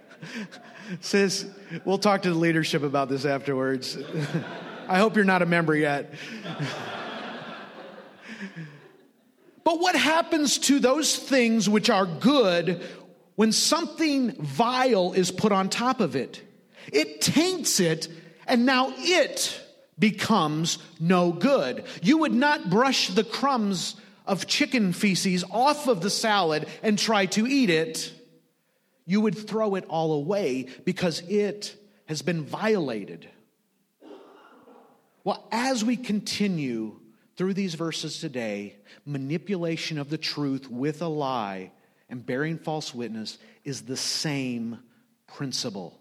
Says, 1.00 1.46
we'll 1.84 1.98
talk 1.98 2.22
to 2.22 2.30
the 2.30 2.38
leadership 2.38 2.84
about 2.84 3.08
this 3.08 3.24
afterwards. 3.24 3.98
I 4.88 4.98
hope 4.98 5.16
you're 5.16 5.24
not 5.24 5.42
a 5.42 5.46
member 5.46 5.74
yet. 5.74 6.14
but 9.66 9.80
what 9.80 9.96
happens 9.96 10.58
to 10.58 10.78
those 10.78 11.16
things 11.16 11.68
which 11.68 11.90
are 11.90 12.06
good 12.06 12.80
when 13.34 13.50
something 13.50 14.30
vile 14.40 15.12
is 15.12 15.32
put 15.32 15.50
on 15.50 15.68
top 15.68 16.00
of 16.00 16.14
it? 16.14 16.40
It 16.92 17.20
taints 17.20 17.80
it, 17.80 18.06
and 18.46 18.64
now 18.64 18.94
it 18.96 19.60
becomes 19.98 20.78
no 21.00 21.32
good. 21.32 21.82
You 22.00 22.18
would 22.18 22.32
not 22.32 22.70
brush 22.70 23.08
the 23.08 23.24
crumbs 23.24 23.96
of 24.24 24.46
chicken 24.46 24.92
feces 24.92 25.42
off 25.50 25.88
of 25.88 26.00
the 26.00 26.10
salad 26.10 26.68
and 26.84 26.96
try 26.96 27.26
to 27.26 27.44
eat 27.44 27.68
it 27.68 28.12
you 29.06 29.20
would 29.20 29.36
throw 29.36 29.76
it 29.76 29.84
all 29.88 30.12
away 30.12 30.68
because 30.84 31.20
it 31.28 31.76
has 32.06 32.22
been 32.22 32.44
violated. 32.44 33.28
Well, 35.24 35.46
as 35.50 35.84
we 35.84 35.96
continue 35.96 37.00
through 37.36 37.54
these 37.54 37.74
verses 37.74 38.18
today, 38.18 38.76
manipulation 39.04 39.98
of 39.98 40.08
the 40.08 40.18
truth 40.18 40.70
with 40.70 41.02
a 41.02 41.08
lie 41.08 41.70
and 42.08 42.24
bearing 42.24 42.58
false 42.58 42.94
witness 42.94 43.38
is 43.64 43.82
the 43.82 43.96
same 43.96 44.78
principle. 45.26 45.98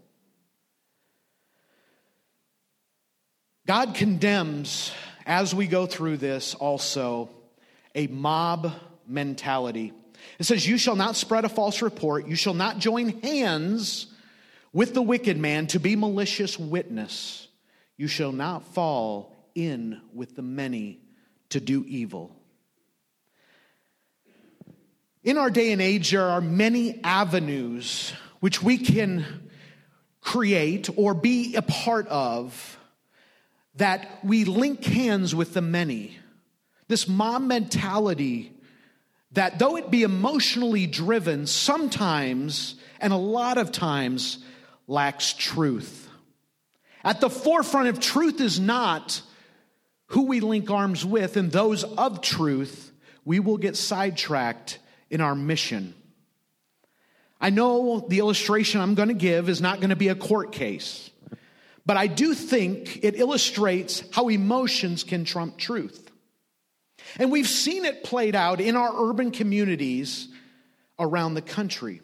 God 3.67 3.95
condemns, 3.95 4.91
as 5.25 5.53
we 5.53 5.67
go 5.67 5.87
through 5.87 6.17
this, 6.17 6.53
also 6.53 7.29
a 7.95 8.07
mob 8.07 8.71
mentality. 9.07 9.91
It 10.39 10.43
says, 10.43 10.67
You 10.67 10.77
shall 10.77 10.95
not 10.95 11.15
spread 11.15 11.45
a 11.45 11.49
false 11.49 11.81
report. 11.81 12.27
You 12.27 12.35
shall 12.35 12.53
not 12.53 12.77
join 12.77 13.21
hands 13.21 14.07
with 14.71 14.93
the 14.93 15.01
wicked 15.01 15.37
man 15.37 15.67
to 15.67 15.79
be 15.79 15.95
malicious 15.95 16.59
witness. 16.59 17.47
You 17.97 18.07
shall 18.07 18.31
not 18.31 18.63
fall 18.73 19.35
in 19.55 20.01
with 20.13 20.35
the 20.35 20.41
many 20.41 20.99
to 21.55 21.61
do 21.61 21.85
evil. 21.87 22.35
In 25.23 25.37
our 25.37 25.49
day 25.49 25.71
and 25.71 25.81
age, 25.81 26.11
there 26.11 26.27
are 26.27 26.41
many 26.41 26.99
avenues 27.01 28.11
which 28.41 28.61
we 28.61 28.77
can 28.77 29.49
create 30.19 30.89
or 30.97 31.13
be 31.13 31.55
a 31.55 31.61
part 31.61 32.09
of 32.09 32.77
that 33.75 34.19
we 34.21 34.43
link 34.43 34.83
hands 34.83 35.33
with 35.33 35.53
the 35.53 35.61
many. 35.61 36.19
This 36.89 37.07
mob 37.07 37.43
mentality 37.43 38.51
that 39.31 39.57
though 39.57 39.77
it 39.77 39.89
be 39.89 40.03
emotionally 40.03 40.87
driven, 40.87 41.47
sometimes 41.47 42.75
and 42.99 43.13
a 43.13 43.17
lot 43.17 43.57
of 43.57 43.71
times 43.71 44.39
lacks 44.87 45.31
truth. 45.31 46.09
At 47.01 47.21
the 47.21 47.29
forefront 47.29 47.87
of 47.87 48.01
truth 48.01 48.41
is 48.41 48.59
not 48.59 49.21
who 50.07 50.23
we 50.27 50.39
link 50.39 50.69
arms 50.69 51.05
with, 51.05 51.37
and 51.37 51.51
those 51.51 51.83
of 51.83 52.21
truth, 52.21 52.91
we 53.23 53.39
will 53.39 53.57
get 53.57 53.75
sidetracked 53.75 54.79
in 55.09 55.21
our 55.21 55.35
mission. 55.35 55.93
I 57.41 57.49
know 57.49 58.05
the 58.07 58.19
illustration 58.19 58.81
I'm 58.81 58.95
going 58.95 59.09
to 59.09 59.13
give 59.13 59.49
is 59.49 59.61
not 59.61 59.79
going 59.79 59.89
to 59.89 59.95
be 59.95 60.07
a 60.07 60.15
court 60.15 60.51
case, 60.51 61.09
but 61.85 61.97
I 61.97 62.07
do 62.07 62.33
think 62.33 63.03
it 63.03 63.19
illustrates 63.19 64.03
how 64.11 64.29
emotions 64.29 65.03
can 65.03 65.25
trump 65.25 65.57
truth. 65.57 66.11
And 67.17 67.31
we've 67.31 67.47
seen 67.47 67.85
it 67.85 68.03
played 68.03 68.35
out 68.35 68.61
in 68.61 68.75
our 68.75 68.91
urban 69.09 69.31
communities 69.31 70.27
around 70.97 71.33
the 71.33 71.41
country. 71.41 72.01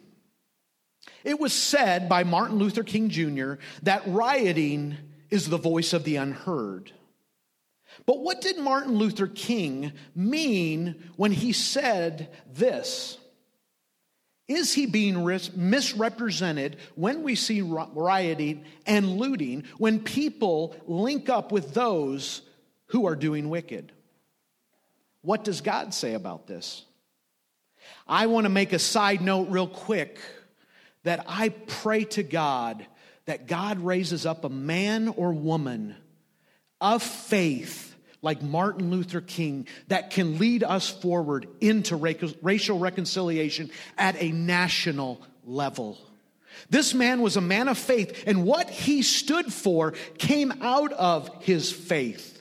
It 1.24 1.40
was 1.40 1.52
said 1.52 2.08
by 2.08 2.24
Martin 2.24 2.58
Luther 2.58 2.84
King 2.84 3.08
Jr. 3.08 3.54
that 3.82 4.02
rioting 4.06 4.96
is 5.30 5.48
the 5.48 5.56
voice 5.56 5.92
of 5.92 6.04
the 6.04 6.16
unheard. 6.16 6.92
But 8.06 8.20
what 8.20 8.40
did 8.40 8.58
Martin 8.58 8.94
Luther 8.94 9.28
King 9.28 9.92
mean 10.14 11.10
when 11.16 11.32
he 11.32 11.52
said 11.52 12.28
this? 12.52 13.18
Is 14.48 14.74
he 14.74 14.86
being 14.86 15.24
misrepresented 15.54 16.76
when 16.94 17.22
we 17.22 17.36
see 17.36 17.62
rioting 17.62 18.64
and 18.86 19.16
looting 19.16 19.64
when 19.78 20.00
people 20.00 20.76
link 20.86 21.28
up 21.28 21.52
with 21.52 21.74
those 21.74 22.42
who 22.86 23.06
are 23.06 23.16
doing 23.16 23.48
wicked? 23.48 23.92
What 25.22 25.44
does 25.44 25.60
God 25.60 25.94
say 25.94 26.14
about 26.14 26.46
this? 26.48 26.84
I 28.06 28.26
want 28.26 28.44
to 28.44 28.50
make 28.50 28.72
a 28.72 28.78
side 28.78 29.22
note 29.22 29.48
real 29.48 29.68
quick 29.68 30.18
that 31.04 31.24
I 31.28 31.50
pray 31.50 32.04
to 32.04 32.22
God 32.22 32.84
that 33.26 33.46
God 33.46 33.78
raises 33.78 34.26
up 34.26 34.44
a 34.44 34.48
man 34.48 35.08
or 35.08 35.32
woman 35.32 35.96
of 36.80 37.02
faith 37.02 37.91
like 38.22 38.40
Martin 38.40 38.90
Luther 38.90 39.20
King 39.20 39.66
that 39.88 40.10
can 40.10 40.38
lead 40.38 40.62
us 40.62 40.88
forward 40.88 41.48
into 41.60 41.96
racial 41.96 42.78
reconciliation 42.78 43.70
at 43.98 44.20
a 44.22 44.30
national 44.30 45.20
level. 45.44 45.98
This 46.70 46.94
man 46.94 47.20
was 47.20 47.36
a 47.36 47.40
man 47.40 47.68
of 47.68 47.76
faith, 47.76 48.24
and 48.26 48.44
what 48.44 48.70
he 48.70 49.02
stood 49.02 49.52
for 49.52 49.92
came 50.18 50.52
out 50.62 50.92
of 50.92 51.42
his 51.42 51.72
faith. 51.72 52.40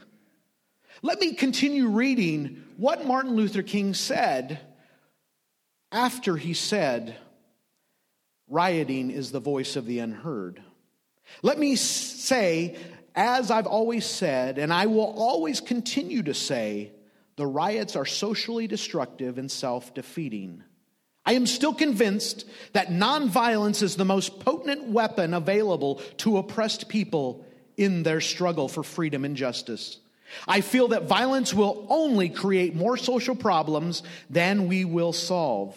Let 1.01 1.19
me 1.19 1.33
continue 1.33 1.87
reading 1.87 2.63
what 2.77 3.05
Martin 3.05 3.35
Luther 3.35 3.63
King 3.63 3.93
said 3.93 4.59
after 5.91 6.37
he 6.37 6.53
said, 6.53 7.15
Rioting 8.47 9.11
is 9.11 9.31
the 9.31 9.39
voice 9.39 9.75
of 9.75 9.85
the 9.85 9.99
unheard. 9.99 10.61
Let 11.41 11.57
me 11.57 11.75
say, 11.75 12.77
as 13.15 13.51
I've 13.51 13.67
always 13.67 14.05
said, 14.05 14.57
and 14.57 14.71
I 14.71 14.85
will 14.85 15.13
always 15.17 15.59
continue 15.59 16.23
to 16.23 16.33
say, 16.33 16.91
the 17.35 17.45
riots 17.47 17.95
are 17.95 18.05
socially 18.05 18.67
destructive 18.67 19.37
and 19.37 19.51
self 19.51 19.93
defeating. 19.93 20.63
I 21.25 21.33
am 21.33 21.45
still 21.45 21.73
convinced 21.73 22.45
that 22.73 22.87
nonviolence 22.87 23.83
is 23.83 23.95
the 23.95 24.05
most 24.05 24.39
potent 24.39 24.87
weapon 24.87 25.33
available 25.33 25.95
to 26.17 26.37
oppressed 26.37 26.89
people 26.89 27.45
in 27.77 28.03
their 28.03 28.21
struggle 28.21 28.67
for 28.67 28.83
freedom 28.83 29.23
and 29.23 29.35
justice. 29.35 29.99
I 30.47 30.61
feel 30.61 30.89
that 30.89 31.03
violence 31.03 31.53
will 31.53 31.85
only 31.89 32.29
create 32.29 32.75
more 32.75 32.97
social 32.97 33.35
problems 33.35 34.01
than 34.29 34.67
we 34.67 34.85
will 34.85 35.13
solve. 35.13 35.75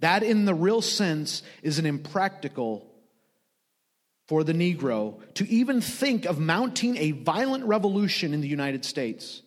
That, 0.00 0.22
in 0.22 0.44
the 0.44 0.54
real 0.54 0.80
sense, 0.80 1.42
is 1.62 1.78
an 1.78 1.86
impractical 1.86 2.87
for 4.28 4.44
the 4.44 4.52
Negro 4.52 5.18
to 5.34 5.48
even 5.48 5.80
think 5.80 6.26
of 6.26 6.38
mounting 6.38 6.96
a 6.98 7.12
violent 7.12 7.64
revolution 7.64 8.34
in 8.34 8.42
the 8.42 8.48
United 8.48 8.84
States. 8.84 9.42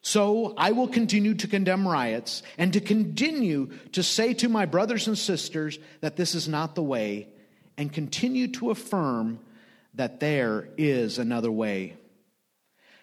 So 0.00 0.54
I 0.56 0.72
will 0.72 0.88
continue 0.88 1.34
to 1.34 1.46
condemn 1.46 1.86
riots 1.86 2.42
and 2.58 2.72
to 2.72 2.80
continue 2.80 3.70
to 3.92 4.02
say 4.02 4.34
to 4.34 4.48
my 4.48 4.66
brothers 4.66 5.06
and 5.06 5.16
sisters 5.16 5.78
that 6.00 6.16
this 6.16 6.34
is 6.34 6.48
not 6.48 6.74
the 6.74 6.82
way 6.82 7.28
and 7.76 7.92
continue 7.92 8.48
to 8.48 8.70
affirm 8.70 9.40
that 9.94 10.20
there 10.20 10.68
is 10.76 11.18
another 11.18 11.50
way. 11.50 11.94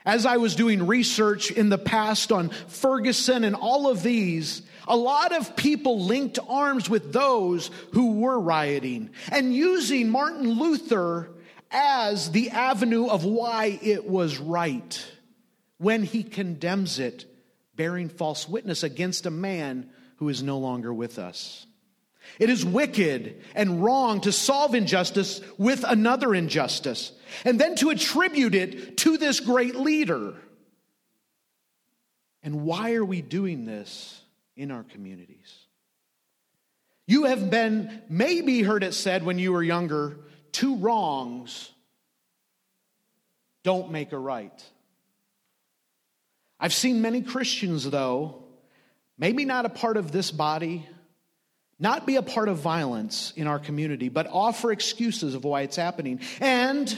As 0.06 0.26
I 0.26 0.38
was 0.38 0.56
doing 0.56 0.88
research 0.88 1.52
in 1.52 1.70
the 1.70 1.78
past 1.78 2.32
on 2.32 2.50
Ferguson 2.50 3.44
and 3.44 3.56
all 3.56 3.88
of 3.88 4.02
these, 4.02 4.64
a 4.88 4.98
lot 4.98 5.32
of 5.32 5.56
people 5.56 6.04
linked 6.04 6.40
arms 6.50 6.90
with 6.90 7.14
those 7.14 7.70
who 7.94 8.14
were 8.20 8.40
rioting 8.40 9.12
and 9.32 9.54
using 9.54 10.10
Martin 10.10 10.50
Luther 10.50 11.30
as 11.70 12.32
the 12.32 12.50
avenue 12.50 13.08
of 13.08 13.24
why 13.24 13.80
it 13.82 14.06
was 14.06 14.38
right 14.40 15.06
when 15.78 16.04
he 16.04 16.24
condemns 16.24 17.00
it 17.00 17.26
bearing 17.76 18.10
false 18.10 18.50
witness 18.50 18.84
against 18.84 19.26
a 19.26 19.32
man 19.32 19.90
who 20.18 20.30
is 20.30 20.44
no 20.44 20.58
longer 20.58 20.94
with 20.94 21.18
us. 21.18 21.66
It 22.40 22.50
is 22.50 22.66
wicked 22.66 23.42
and 23.56 23.84
wrong 23.84 24.22
to 24.22 24.32
solve 24.32 24.76
injustice 24.76 25.42
with 25.58 25.84
another 25.88 26.36
injustice 26.36 27.12
and 27.46 27.60
then 27.60 27.76
to 27.78 27.90
attribute 27.90 28.56
it 28.56 28.98
to 28.98 29.18
this 29.18 29.40
great 29.40 29.76
leader. 29.76 30.34
And 32.44 32.64
why 32.64 32.96
are 32.96 33.06
we 33.06 33.22
doing 33.22 33.66
this 33.66 34.22
in 34.56 34.72
our 34.72 34.84
communities? 34.84 35.66
You 37.08 37.26
have 37.26 37.50
been, 37.50 38.02
maybe 38.10 38.62
heard 38.62 38.84
it 38.84 38.94
said 38.94 39.24
when 39.24 39.38
you 39.38 39.52
were 39.52 39.64
younger, 39.64 40.18
two 40.52 40.78
wrongs 40.78 41.72
don't 43.64 43.92
make 43.92 44.12
a 44.12 44.18
right. 44.18 44.64
I've 46.60 46.74
seen 46.74 47.02
many 47.02 47.22
Christians, 47.22 47.90
though, 47.90 48.44
maybe 49.18 49.46
not 49.46 49.66
a 49.66 49.70
part 49.70 49.98
of 49.98 50.12
this 50.12 50.32
body, 50.32 50.88
not 51.80 52.06
be 52.06 52.16
a 52.16 52.22
part 52.22 52.48
of 52.48 52.58
violence 52.58 53.34
in 53.36 53.48
our 53.48 53.60
community, 53.60 54.10
but 54.10 54.28
offer 54.32 54.72
excuses 54.72 55.34
of 55.34 55.44
why 55.44 55.62
it's 55.62 55.76
happening. 55.76 56.20
And 56.40 56.98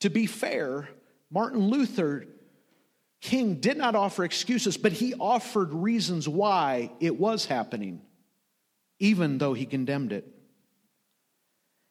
to 0.00 0.10
be 0.10 0.26
fair, 0.26 0.88
Martin 1.30 1.68
Luther 1.68 2.26
King 3.20 3.56
did 3.56 3.76
not 3.76 3.96
offer 3.96 4.24
excuses, 4.24 4.76
but 4.76 4.92
he 4.92 5.14
offered 5.14 5.72
reasons 5.72 6.28
why 6.28 6.92
it 7.00 7.18
was 7.18 7.46
happening, 7.46 8.00
even 9.00 9.38
though 9.38 9.54
he 9.54 9.66
condemned 9.66 10.12
it. 10.12 10.26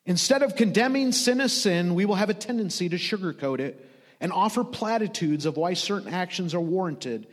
Instead 0.06 0.42
of 0.42 0.56
condemning 0.56 1.12
sin 1.12 1.42
as 1.42 1.52
sin, 1.52 1.96
we 1.96 2.06
will 2.06 2.16
have 2.16 2.30
a 2.30 2.34
tendency 2.34 2.88
to 2.88 2.96
sugarcoat 2.96 3.60
it 3.60 3.86
and 4.22 4.32
offer 4.32 4.64
platitudes 4.64 5.46
of 5.46 5.58
why 5.58 5.74
certain 5.74 6.14
actions 6.14 6.54
are 6.54 6.62
warranted 6.62 7.28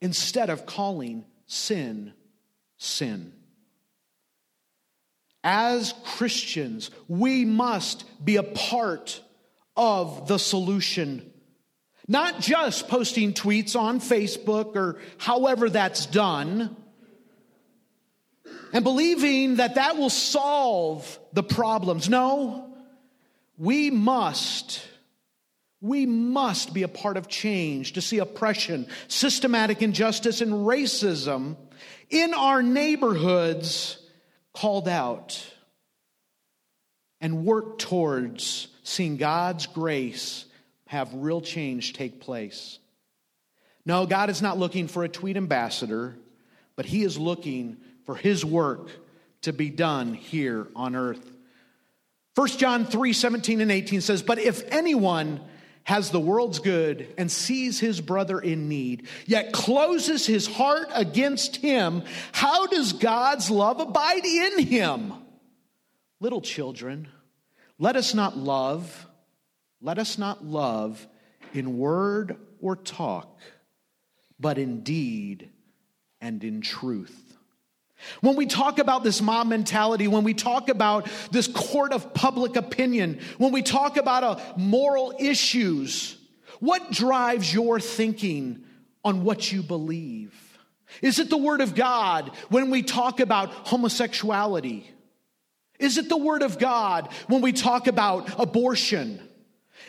instead 0.00 0.48
of 0.48 0.64
calling 0.64 1.24
sin 1.46 2.12
sin. 2.78 3.32
As 5.42 5.92
Christians, 6.04 6.90
we 7.08 7.44
must 7.44 8.04
be 8.24 8.36
a 8.36 8.42
part 8.42 9.20
of 9.80 10.28
the 10.28 10.38
solution. 10.38 11.32
Not 12.06 12.40
just 12.40 12.86
posting 12.88 13.32
tweets 13.32 13.74
on 13.74 13.98
Facebook 13.98 14.76
or 14.76 14.98
however 15.16 15.70
that's 15.70 16.04
done, 16.04 16.76
and 18.74 18.84
believing 18.84 19.56
that 19.56 19.76
that 19.76 19.96
will 19.96 20.10
solve 20.10 21.18
the 21.32 21.42
problems. 21.42 22.10
No, 22.10 22.74
we 23.56 23.90
must 23.90 24.86
we 25.80 26.04
must 26.04 26.74
be 26.74 26.82
a 26.82 26.88
part 26.88 27.16
of 27.16 27.26
change 27.26 27.94
to 27.94 28.02
see 28.02 28.18
oppression, 28.18 28.86
systematic 29.08 29.80
injustice, 29.80 30.42
and 30.42 30.52
racism 30.52 31.56
in 32.10 32.34
our 32.34 32.62
neighborhoods 32.62 33.96
called 34.52 34.88
out 34.88 35.42
and 37.18 37.46
work 37.46 37.78
towards 37.78 38.68
seeing 38.90 39.16
God's 39.16 39.66
grace 39.66 40.44
have 40.86 41.14
real 41.14 41.40
change 41.40 41.92
take 41.92 42.20
place. 42.20 42.78
No, 43.86 44.06
God 44.06 44.30
is 44.30 44.42
not 44.42 44.58
looking 44.58 44.88
for 44.88 45.04
a 45.04 45.08
tweet 45.08 45.36
ambassador, 45.36 46.16
but 46.76 46.86
He 46.86 47.02
is 47.02 47.16
looking 47.16 47.78
for 48.04 48.14
His 48.14 48.44
work 48.44 48.90
to 49.42 49.52
be 49.52 49.70
done 49.70 50.14
here 50.14 50.66
on 50.74 50.94
earth. 50.94 51.32
1 52.34 52.48
John 52.48 52.84
3 52.84 53.12
17 53.12 53.60
and 53.60 53.72
18 53.72 54.00
says, 54.00 54.22
But 54.22 54.38
if 54.38 54.62
anyone 54.72 55.40
has 55.84 56.10
the 56.10 56.20
world's 56.20 56.58
good 56.58 57.12
and 57.16 57.30
sees 57.30 57.80
his 57.80 58.00
brother 58.00 58.38
in 58.38 58.68
need, 58.68 59.08
yet 59.26 59.52
closes 59.52 60.26
his 60.26 60.46
heart 60.46 60.88
against 60.94 61.56
him, 61.56 62.02
how 62.32 62.66
does 62.66 62.92
God's 62.92 63.50
love 63.50 63.80
abide 63.80 64.24
in 64.24 64.58
him? 64.58 65.14
Little 66.20 66.42
children, 66.42 67.08
let 67.80 67.96
us 67.96 68.14
not 68.14 68.36
love, 68.36 69.06
let 69.80 69.98
us 69.98 70.18
not 70.18 70.44
love 70.44 71.04
in 71.54 71.78
word 71.78 72.36
or 72.60 72.76
talk, 72.76 73.40
but 74.38 74.58
in 74.58 74.82
deed 74.82 75.48
and 76.20 76.44
in 76.44 76.60
truth. 76.60 77.16
When 78.20 78.36
we 78.36 78.46
talk 78.46 78.78
about 78.78 79.02
this 79.02 79.20
mob 79.22 79.46
mentality, 79.46 80.08
when 80.08 80.24
we 80.24 80.34
talk 80.34 80.68
about 80.68 81.08
this 81.30 81.48
court 81.48 81.92
of 81.92 82.12
public 82.14 82.56
opinion, 82.56 83.20
when 83.38 83.50
we 83.50 83.62
talk 83.62 83.96
about 83.96 84.24
uh, 84.24 84.40
moral 84.56 85.14
issues, 85.18 86.16
what 86.60 86.90
drives 86.90 87.52
your 87.52 87.80
thinking 87.80 88.64
on 89.04 89.24
what 89.24 89.50
you 89.50 89.62
believe? 89.62 90.34
Is 91.00 91.18
it 91.18 91.30
the 91.30 91.38
Word 91.38 91.62
of 91.62 91.74
God 91.74 92.30
when 92.50 92.70
we 92.70 92.82
talk 92.82 93.20
about 93.20 93.50
homosexuality? 93.50 94.90
Is 95.80 95.98
it 95.98 96.08
the 96.08 96.16
Word 96.16 96.42
of 96.42 96.58
God 96.58 97.12
when 97.26 97.40
we 97.40 97.52
talk 97.52 97.86
about 97.86 98.38
abortion? 98.38 99.20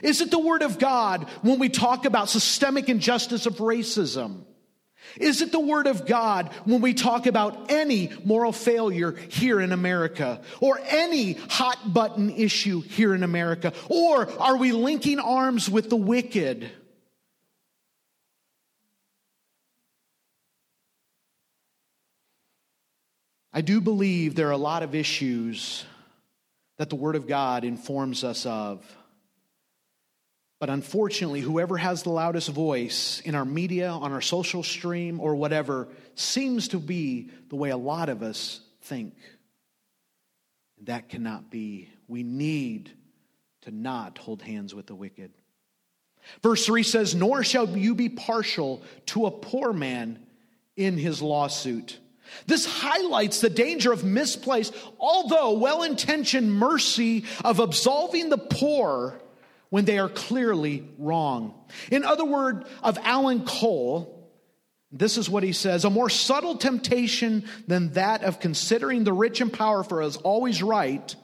Is 0.02 0.22
it 0.22 0.32
the 0.32 0.40
Word 0.40 0.64
of 0.64 0.80
God 0.80 1.28
when 1.42 1.60
we 1.60 1.70
talk 1.70 2.06
about 2.06 2.30
systemic 2.30 2.90
injustice 2.90 3.46
of 3.46 3.58
racism? 3.58 4.46
Is 5.18 5.42
it 5.42 5.52
the 5.52 5.60
Word 5.60 5.88
of 5.88 6.06
God 6.06 6.50
when 6.64 6.82
we 6.82 6.94
talk 6.94 7.26
about 7.26 7.70
any 7.70 8.12
moral 8.24 8.54
failure 8.54 9.12
here 9.12 9.60
in 9.60 9.74
America 9.74 10.42
or 10.62 10.80
any 10.86 11.34
hot 11.34 11.94
button 11.94 12.30
issue 12.30 12.82
here 12.82 13.14
in 13.14 13.24
America? 13.24 13.74
Or 13.90 14.30
are 14.40 14.58
we 14.58 14.72
linking 14.72 15.20
arms 15.20 15.70
with 15.70 15.90
the 15.90 15.98
wicked? 15.98 16.72
I 23.54 23.62
do 23.62 23.82
believe 23.82 24.36
there 24.36 24.48
are 24.48 24.52
a 24.52 24.58
lot 24.58 24.84
of 24.84 24.96
issues 24.96 25.86
that 26.78 26.90
the 26.90 26.96
Word 26.96 27.16
of 27.16 27.28
God 27.28 27.64
informs 27.64 28.24
us 28.24 28.46
of. 28.46 28.84
But 30.60 30.70
unfortunately, 30.70 31.42
whoever 31.42 31.76
has 31.76 32.04
the 32.04 32.12
loudest 32.12 32.50
voice 32.50 33.20
in 33.22 33.36
our 33.36 33.46
media, 33.46 33.90
on 33.90 34.12
our 34.14 34.22
social 34.22 34.64
stream, 34.64 35.20
or 35.20 35.36
whatever, 35.36 35.88
seems 36.16 36.70
to 36.70 36.80
be 36.80 37.32
the 37.50 37.56
way 37.56 37.72
a 37.72 37.78
lot 37.78 38.10
of 38.10 38.22
us 38.22 38.62
think. 38.84 39.16
And 40.78 40.88
That 40.88 41.10
cannot 41.10 41.50
be. 41.50 41.90
We 42.08 42.24
need 42.24 42.92
to 43.62 43.72
not 43.72 44.18
hold 44.18 44.42
hands 44.42 44.74
with 44.74 44.86
the 44.86 44.96
wicked. 44.96 45.32
Verse 46.44 46.66
3 46.66 46.84
says, 46.84 47.16
Nor 47.16 47.44
shall 47.44 47.68
you 47.78 47.96
be 47.96 48.10
partial 48.10 48.84
to 49.08 49.26
a 49.26 49.32
poor 49.32 49.74
man 49.74 50.20
in 50.76 50.98
his 50.98 51.22
lawsuit. 51.22 52.00
This 52.48 52.66
highlights 52.66 53.42
the 53.42 53.50
danger 53.50 53.92
of 53.92 54.04
misplaced, 54.04 54.74
although 55.00 55.54
well 55.54 55.84
intentioned 55.84 56.54
mercy 56.54 57.26
of 57.44 57.60
absolving 57.60 58.30
the 58.30 58.38
poor 58.38 59.20
when 59.70 59.86
they 59.86 60.00
are 60.00 60.10
clearly 60.10 60.88
wrong. 60.98 61.54
In 61.92 62.04
other 62.04 62.26
words, 62.26 62.68
of 62.84 62.98
Alan 63.02 63.46
Cole, 63.46 64.30
this 64.92 65.18
is 65.18 65.30
what 65.30 65.44
he 65.44 65.54
says 65.54 65.86
A 65.86 65.90
more 65.90 66.10
subtle 66.10 66.58
temptation 66.58 67.46
than 67.68 67.94
that 67.94 68.24
of 68.24 68.40
considering 68.40 69.04
the 69.04 69.14
rich 69.14 69.42
and 69.42 69.52
powerful 69.52 70.00
as 70.00 70.18
always 70.18 70.62
right 70.62 71.16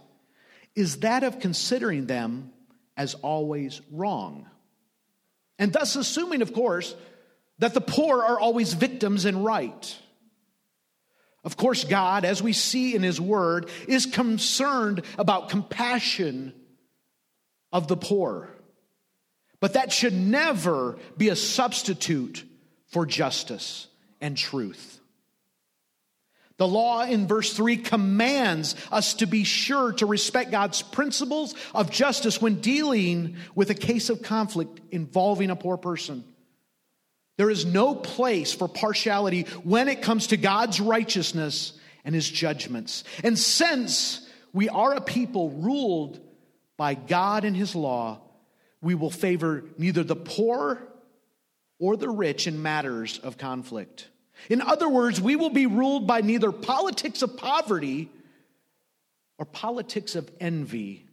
is 0.75 0.99
that 0.99 1.23
of 1.23 1.39
considering 1.39 2.05
them 2.05 2.51
as 2.95 3.15
always 3.15 3.81
wrong. 3.91 4.47
And 5.59 5.73
thus 5.73 5.95
assuming, 5.95 6.41
of 6.41 6.53
course, 6.53 6.95
that 7.59 7.73
the 7.73 7.81
poor 7.81 8.23
are 8.23 8.39
always 8.39 8.73
victims 8.73 9.25
and 9.25 9.43
right. 9.43 9.97
Of 11.47 11.55
course, 11.55 11.85
God, 11.85 12.25
as 12.25 12.43
we 12.43 12.51
see 12.51 12.93
in 12.93 13.03
His 13.03 13.21
Word, 13.21 13.69
is 13.87 14.05
concerned 14.05 15.03
about 15.17 15.47
compassion 15.47 16.51
of 17.71 17.87
the 17.87 17.95
poor. 17.95 18.49
But 19.61 19.71
that 19.71 19.93
should 19.93 20.11
never 20.11 20.97
be 21.15 21.29
a 21.29 21.37
substitute 21.37 22.43
for 22.87 23.05
justice 23.05 23.87
and 24.19 24.35
truth. 24.35 24.99
The 26.57 26.67
law 26.67 27.03
in 27.05 27.27
verse 27.27 27.53
3 27.53 27.77
commands 27.77 28.75
us 28.91 29.13
to 29.13 29.25
be 29.25 29.45
sure 29.45 29.93
to 29.93 30.05
respect 30.05 30.51
God's 30.51 30.81
principles 30.81 31.55
of 31.73 31.89
justice 31.89 32.41
when 32.41 32.59
dealing 32.59 33.37
with 33.55 33.69
a 33.69 33.73
case 33.73 34.09
of 34.09 34.21
conflict 34.21 34.81
involving 34.91 35.49
a 35.49 35.55
poor 35.55 35.77
person. 35.77 36.25
There 37.37 37.49
is 37.49 37.65
no 37.65 37.95
place 37.95 38.53
for 38.53 38.67
partiality 38.67 39.43
when 39.63 39.87
it 39.87 40.01
comes 40.01 40.27
to 40.27 40.37
God's 40.37 40.81
righteousness 40.81 41.73
and 42.03 42.13
his 42.13 42.29
judgments. 42.29 43.03
And 43.23 43.37
since 43.37 44.27
we 44.53 44.69
are 44.69 44.93
a 44.93 45.01
people 45.01 45.51
ruled 45.51 46.19
by 46.77 46.95
God 46.95 47.45
and 47.45 47.55
his 47.55 47.75
law, 47.75 48.21
we 48.81 48.95
will 48.95 49.11
favor 49.11 49.63
neither 49.77 50.03
the 50.03 50.15
poor 50.15 50.81
or 51.79 51.95
the 51.95 52.09
rich 52.09 52.47
in 52.47 52.61
matters 52.61 53.19
of 53.19 53.37
conflict. 53.37 54.07
In 54.49 54.61
other 54.61 54.89
words, 54.89 55.19
we 55.21 55.35
will 55.35 55.49
be 55.49 55.65
ruled 55.65 56.07
by 56.07 56.21
neither 56.21 56.51
politics 56.51 57.21
of 57.21 57.37
poverty 57.37 58.09
or 59.37 59.45
politics 59.45 60.15
of 60.15 60.29
envy. 60.39 61.05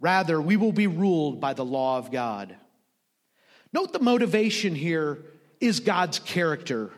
Rather, 0.00 0.40
we 0.40 0.56
will 0.56 0.72
be 0.72 0.86
ruled 0.86 1.40
by 1.40 1.54
the 1.54 1.64
law 1.64 1.98
of 1.98 2.10
God. 2.10 2.56
Note 3.72 3.92
the 3.92 3.98
motivation 3.98 4.74
here 4.74 5.24
is 5.60 5.80
God's 5.80 6.18
character. 6.18 6.90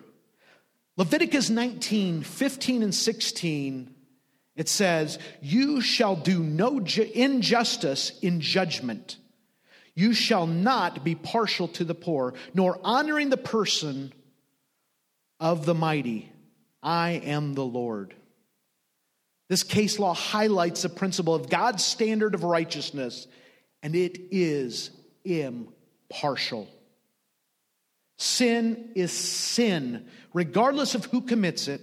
Leviticus 0.96 1.50
19, 1.50 2.22
15, 2.22 2.82
and 2.82 2.94
16, 2.94 3.94
it 4.56 4.68
says, 4.68 5.18
You 5.40 5.80
shall 5.80 6.16
do 6.16 6.40
no 6.40 6.80
ju- 6.80 7.10
injustice 7.14 8.12
in 8.20 8.40
judgment. 8.40 9.16
You 9.94 10.12
shall 10.12 10.46
not 10.46 11.04
be 11.04 11.14
partial 11.14 11.68
to 11.68 11.84
the 11.84 11.94
poor, 11.94 12.34
nor 12.54 12.78
honoring 12.84 13.30
the 13.30 13.36
person 13.36 14.12
of 15.38 15.66
the 15.66 15.74
mighty. 15.74 16.30
I 16.82 17.10
am 17.24 17.54
the 17.54 17.64
Lord. 17.64 18.14
This 19.48 19.62
case 19.62 19.98
law 19.98 20.14
highlights 20.14 20.82
the 20.82 20.88
principle 20.88 21.34
of 21.34 21.50
God's 21.50 21.84
standard 21.84 22.34
of 22.34 22.44
righteousness, 22.44 23.26
and 23.82 23.96
it 23.96 24.18
is 24.30 24.90
impartial. 26.10 26.68
Sin 28.16 28.90
is 28.94 29.12
sin, 29.12 30.06
regardless 30.34 30.94
of 30.94 31.06
who 31.06 31.22
commits 31.22 31.68
it. 31.68 31.80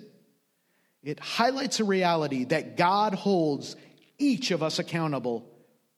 It 1.04 1.20
highlights 1.20 1.80
a 1.80 1.84
reality 1.86 2.44
that 2.46 2.78
God 2.78 3.14
holds 3.14 3.76
each 4.20 4.52
of 4.52 4.62
us 4.62 4.80
accountable 4.80 5.50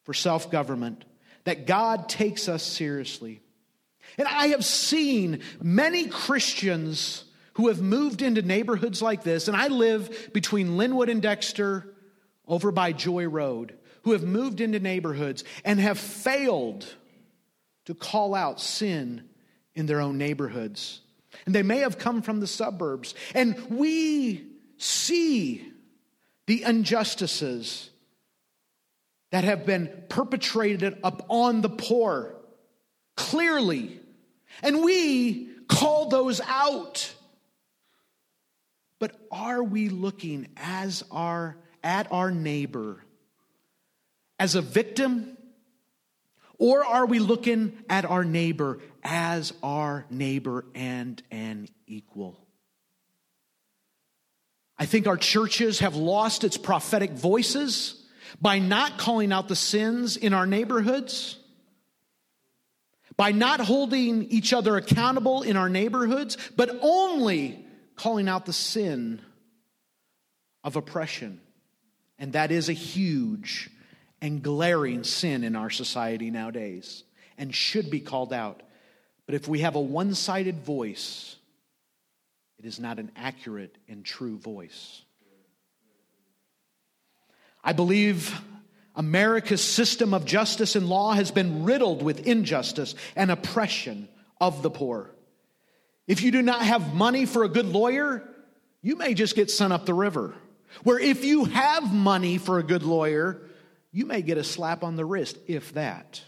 for 0.04 0.14
self 0.14 0.52
government, 0.52 1.04
that 1.44 1.66
God 1.66 2.08
takes 2.08 2.48
us 2.48 2.64
seriously. 2.64 3.42
And 4.18 4.28
I 4.28 4.48
have 4.48 4.66
seen 4.66 5.42
many 5.62 6.08
Christians 6.08 7.26
who 7.54 7.68
have 7.68 7.82
moved 7.82 8.22
into 8.22 8.42
neighborhoods 8.42 9.02
like 9.02 9.24
this, 9.24 9.48
and 9.48 9.58
I 9.58 9.68
live 9.68 10.30
between 10.34 10.78
Linwood 10.78 11.10
and 11.10 11.22
Dexter 11.22 11.94
over 12.48 12.72
by 12.72 12.94
Joy 12.94 13.28
Road, 13.28 13.78
who 14.04 14.14
have 14.14 14.24
moved 14.24 14.62
into 14.62 14.80
neighborhoods 14.80 15.44
and 15.66 15.80
have 15.80 16.00
failed 16.00 16.86
to 17.90 17.96
call 17.96 18.36
out 18.36 18.62
sin 18.62 19.24
in 19.74 19.88
their 19.88 20.00
own 20.00 20.20
neighborhoods. 20.20 21.02
And 21.48 21.56
they 21.56 21.64
may 21.64 21.80
have 21.80 21.98
come 21.98 22.22
from 22.22 22.40
the 22.40 22.46
suburbs. 22.46 23.16
And 23.34 23.60
we 23.68 24.46
see 24.78 25.68
the 26.46 26.62
injustices 26.62 27.90
that 29.32 29.44
have 29.44 29.66
been 29.66 29.92
perpetrated 30.08 31.00
upon 31.04 31.62
the 31.62 31.70
poor 31.70 32.36
clearly. 33.18 34.00
And 34.62 34.84
we 34.84 35.50
call 35.68 36.10
those 36.10 36.42
out. 36.42 37.12
But 39.00 39.16
are 39.32 39.64
we 39.64 39.90
looking 39.90 40.48
as 40.58 41.04
our, 41.10 41.58
at 41.84 42.12
our 42.12 42.30
neighbor 42.30 43.04
as 44.38 44.54
a 44.54 44.62
victim 44.62 45.38
or 46.60 46.86
are 46.86 47.06
we 47.06 47.20
looking 47.20 47.78
at 47.90 48.06
our 48.06 48.26
neighbor 48.26 48.80
as 49.02 49.54
our 49.64 50.06
neighbor 50.10 50.66
and 50.76 51.24
an 51.32 51.70
equal? 51.88 52.38
I 54.78 54.86
think 54.86 55.08
our 55.08 55.18
churches 55.18 55.80
have 55.80 55.96
lost 55.96 56.44
its 56.44 56.58
prophetic 56.58 57.12
voices 57.12 58.06
by 58.42 58.60
not 58.60 58.98
calling 58.98 59.32
out 59.32 59.48
the 59.48 59.56
sins 59.56 60.18
in 60.18 60.34
our 60.34 60.46
neighborhoods, 60.46 61.38
by 63.16 63.32
not 63.32 63.62
holding 63.62 64.26
each 64.26 64.54
other 64.54 64.76
accountable 64.78 65.42
in 65.42 65.58
our 65.58 65.70
neighborhoods, 65.70 66.38
but 66.56 66.78
only 66.82 67.66
calling 67.96 68.30
out 68.30 68.46
the 68.46 68.54
sin 68.54 69.22
of 70.64 70.76
oppression. 70.76 71.40
And 72.18 72.34
that 72.34 72.52
is 72.52 72.68
a 72.70 72.74
huge 72.74 73.70
and 74.22 74.42
glaring 74.44 75.04
sin 75.04 75.44
in 75.44 75.56
our 75.56 75.70
society 75.70 76.32
nowadays 76.32 77.04
and 77.38 77.54
should 77.54 77.90
be 77.90 78.00
called 78.00 78.34
out. 78.34 78.62
But 79.26 79.36
if 79.36 79.48
we 79.48 79.60
have 79.60 79.76
a 79.76 79.80
one 79.80 80.14
sided 80.16 80.60
voice, 80.64 81.36
it 82.58 82.66
is 82.66 82.80
not 82.80 83.00
an 83.00 83.12
accurate 83.16 83.78
and 83.88 84.04
true 84.04 84.38
voice. 84.38 85.02
I 87.64 87.74
believe 87.74 88.40
America's 88.96 89.64
system 89.64 90.14
of 90.14 90.26
justice 90.26 90.76
and 90.76 90.90
law 90.90 91.14
has 91.14 91.32
been 91.32 91.64
riddled 91.64 92.04
with 92.04 92.28
injustice 92.28 92.96
and 93.16 93.32
oppression 93.32 94.10
of 94.42 94.62
the 94.62 94.70
poor. 94.70 95.12
If 96.08 96.22
you 96.22 96.32
do 96.32 96.42
not 96.42 96.62
have 96.62 96.94
money 96.94 97.26
for 97.26 97.44
a 97.44 97.50
good 97.50 97.68
lawyer, 97.68 98.28
you 98.82 98.96
may 98.96 99.14
just 99.14 99.36
get 99.36 99.52
sent 99.52 99.72
up 99.72 99.86
the 99.86 99.94
river. 99.94 100.34
Where 100.84 101.00
if 101.00 101.24
you 101.24 101.46
have 101.46 101.94
money 101.94 102.38
for 102.38 102.60
a 102.60 102.64
good 102.64 102.84
lawyer, 102.84 103.42
you 103.92 104.06
may 104.06 104.22
get 104.22 104.38
a 104.38 104.44
slap 104.44 104.84
on 104.84 104.96
the 104.96 105.06
wrist, 105.06 105.38
if 105.48 105.74
that. 105.74 106.22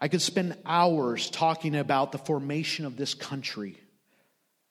I 0.00 0.08
could 0.08 0.22
spend 0.22 0.56
hours 0.64 1.28
talking 1.30 1.74
about 1.76 2.12
the 2.12 2.18
formation 2.18 2.84
of 2.84 2.96
this 2.96 3.14
country, 3.14 3.76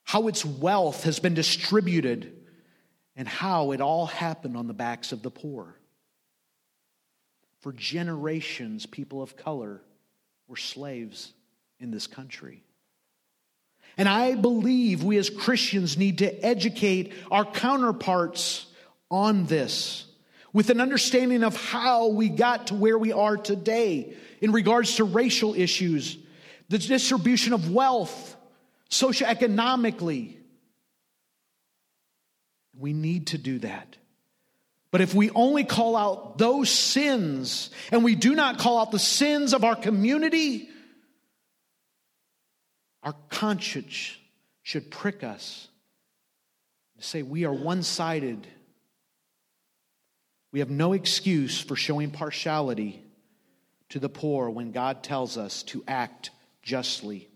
how 0.03 0.27
its 0.27 0.45
wealth 0.45 1.03
has 1.03 1.19
been 1.19 1.33
distributed, 1.33 2.33
and 3.15 3.27
how 3.27 3.71
it 3.71 3.81
all 3.81 4.05
happened 4.05 4.55
on 4.55 4.67
the 4.67 4.73
backs 4.73 5.11
of 5.11 5.23
the 5.23 5.31
poor. 5.31 5.75
For 7.59 7.73
generations, 7.73 8.85
people 8.85 9.21
of 9.21 9.35
color 9.35 9.81
were 10.47 10.55
slaves 10.55 11.33
in 11.79 11.91
this 11.91 12.07
country. 12.07 12.63
And 13.97 14.07
I 14.07 14.35
believe 14.35 15.03
we 15.03 15.17
as 15.17 15.29
Christians 15.29 15.97
need 15.97 16.19
to 16.19 16.45
educate 16.45 17.13
our 17.31 17.45
counterparts 17.45 18.67
on 19.09 19.45
this 19.45 20.05
with 20.53 20.69
an 20.69 20.79
understanding 20.79 21.43
of 21.43 21.55
how 21.55 22.07
we 22.07 22.29
got 22.29 22.67
to 22.67 22.75
where 22.75 22.97
we 22.97 23.11
are 23.11 23.37
today 23.37 24.13
in 24.39 24.51
regards 24.51 24.95
to 24.95 25.03
racial 25.03 25.55
issues, 25.55 26.17
the 26.69 26.77
distribution 26.77 27.53
of 27.53 27.71
wealth, 27.71 28.35
socioeconomically. 28.89 30.37
We 32.77 32.93
need 32.93 33.27
to 33.27 33.37
do 33.37 33.59
that. 33.59 33.97
But 34.91 35.01
if 35.01 35.13
we 35.13 35.31
only 35.31 35.63
call 35.63 35.95
out 35.95 36.37
those 36.37 36.69
sins 36.69 37.71
and 37.91 38.03
we 38.03 38.15
do 38.15 38.35
not 38.35 38.59
call 38.59 38.79
out 38.79 38.91
the 38.91 38.99
sins 38.99 39.53
of 39.53 39.63
our 39.63 39.75
community, 39.75 40.69
our 43.07 43.15
conscience 43.29 44.17
should 44.63 44.91
prick 44.91 45.23
us 45.23 45.69
to 46.97 47.01
say 47.05 47.21
we 47.21 47.45
are 47.45 47.53
one 47.53 47.81
sided. 47.81 48.45
We 50.51 50.59
have 50.59 50.69
no 50.69 50.91
excuse 50.91 51.61
for 51.61 51.77
showing 51.77 52.11
partiality 52.11 53.01
to 53.87 53.99
the 53.99 54.09
poor 54.09 54.49
when 54.49 54.73
God 54.73 55.03
tells 55.03 55.37
us 55.37 55.63
to 55.63 55.85
act 55.87 56.31
justly. 56.61 57.29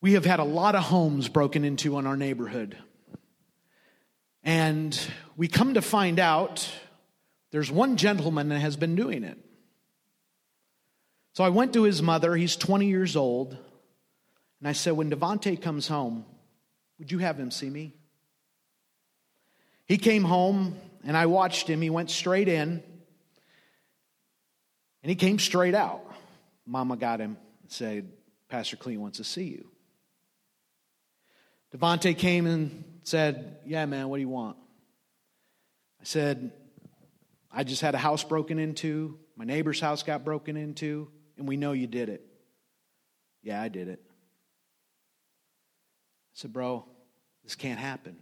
We 0.00 0.14
have 0.14 0.24
had 0.24 0.40
a 0.40 0.44
lot 0.44 0.74
of 0.74 0.84
homes 0.84 1.28
broken 1.28 1.62
into 1.62 1.98
in 1.98 2.06
our 2.06 2.16
neighborhood. 2.16 2.74
And 4.42 4.98
we 5.36 5.46
come 5.46 5.74
to 5.74 5.82
find 5.82 6.18
out 6.18 6.66
there's 7.50 7.70
one 7.70 7.98
gentleman 7.98 8.48
that 8.48 8.60
has 8.60 8.78
been 8.78 8.96
doing 8.96 9.24
it. 9.24 9.36
So 11.34 11.44
I 11.44 11.48
went 11.48 11.72
to 11.74 11.84
his 11.84 12.02
mother, 12.02 12.36
he's 12.36 12.56
20 12.56 12.86
years 12.86 13.16
old, 13.16 13.56
and 14.60 14.68
I 14.68 14.72
said, 14.72 14.92
When 14.92 15.10
Devante 15.10 15.60
comes 15.60 15.88
home, 15.88 16.26
would 16.98 17.10
you 17.10 17.18
have 17.18 17.38
him 17.38 17.50
see 17.50 17.70
me? 17.70 17.94
He 19.86 19.96
came 19.96 20.24
home, 20.24 20.76
and 21.04 21.16
I 21.16 21.26
watched 21.26 21.68
him. 21.68 21.80
He 21.80 21.90
went 21.90 22.10
straight 22.10 22.48
in, 22.48 22.82
and 25.02 25.10
he 25.10 25.14
came 25.14 25.38
straight 25.38 25.74
out. 25.74 26.04
Mama 26.66 26.96
got 26.96 27.18
him 27.18 27.38
and 27.62 27.70
said, 27.70 28.12
Pastor 28.48 28.76
Cleet 28.76 28.98
wants 28.98 29.16
to 29.18 29.24
see 29.24 29.44
you. 29.44 29.68
Devante 31.74 32.16
came 32.16 32.46
and 32.46 32.84
said, 33.04 33.56
Yeah, 33.64 33.86
man, 33.86 34.10
what 34.10 34.18
do 34.18 34.20
you 34.20 34.28
want? 34.28 34.58
I 35.98 36.04
said, 36.04 36.52
I 37.50 37.64
just 37.64 37.80
had 37.80 37.94
a 37.94 37.98
house 37.98 38.22
broken 38.22 38.58
into. 38.58 39.18
My 39.34 39.46
neighbor's 39.46 39.80
house 39.80 40.02
got 40.02 40.24
broken 40.24 40.58
into 40.58 41.08
and 41.38 41.48
we 41.48 41.56
know 41.56 41.72
you 41.72 41.86
did 41.86 42.08
it. 42.08 42.24
Yeah, 43.42 43.60
I 43.60 43.68
did 43.68 43.88
it. 43.88 44.00
I 44.04 44.08
said, 46.34 46.52
Bro, 46.52 46.84
this 47.42 47.54
can't 47.54 47.78
happen. 47.78 48.16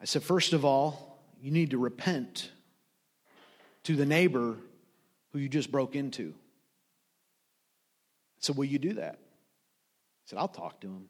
I 0.00 0.04
said, 0.04 0.22
First 0.22 0.52
of 0.52 0.64
all, 0.64 1.18
you 1.40 1.50
need 1.50 1.70
to 1.70 1.78
repent 1.78 2.50
to 3.84 3.96
the 3.96 4.06
neighbor 4.06 4.56
who 5.32 5.38
you 5.38 5.48
just 5.48 5.72
broke 5.72 5.96
into. 5.96 6.34
I 8.36 8.40
said, 8.40 8.56
Will 8.56 8.64
you 8.64 8.78
do 8.78 8.94
that? 8.94 9.18
He 10.24 10.30
said, 10.30 10.38
I'll 10.38 10.48
talk 10.48 10.80
to 10.80 10.86
him. 10.86 11.08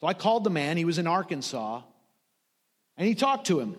So 0.00 0.06
I 0.06 0.14
called 0.14 0.44
the 0.44 0.50
man. 0.50 0.76
He 0.76 0.84
was 0.84 0.98
in 0.98 1.06
Arkansas. 1.06 1.82
And 2.96 3.06
he 3.06 3.14
talked 3.14 3.46
to 3.46 3.60
him. 3.60 3.76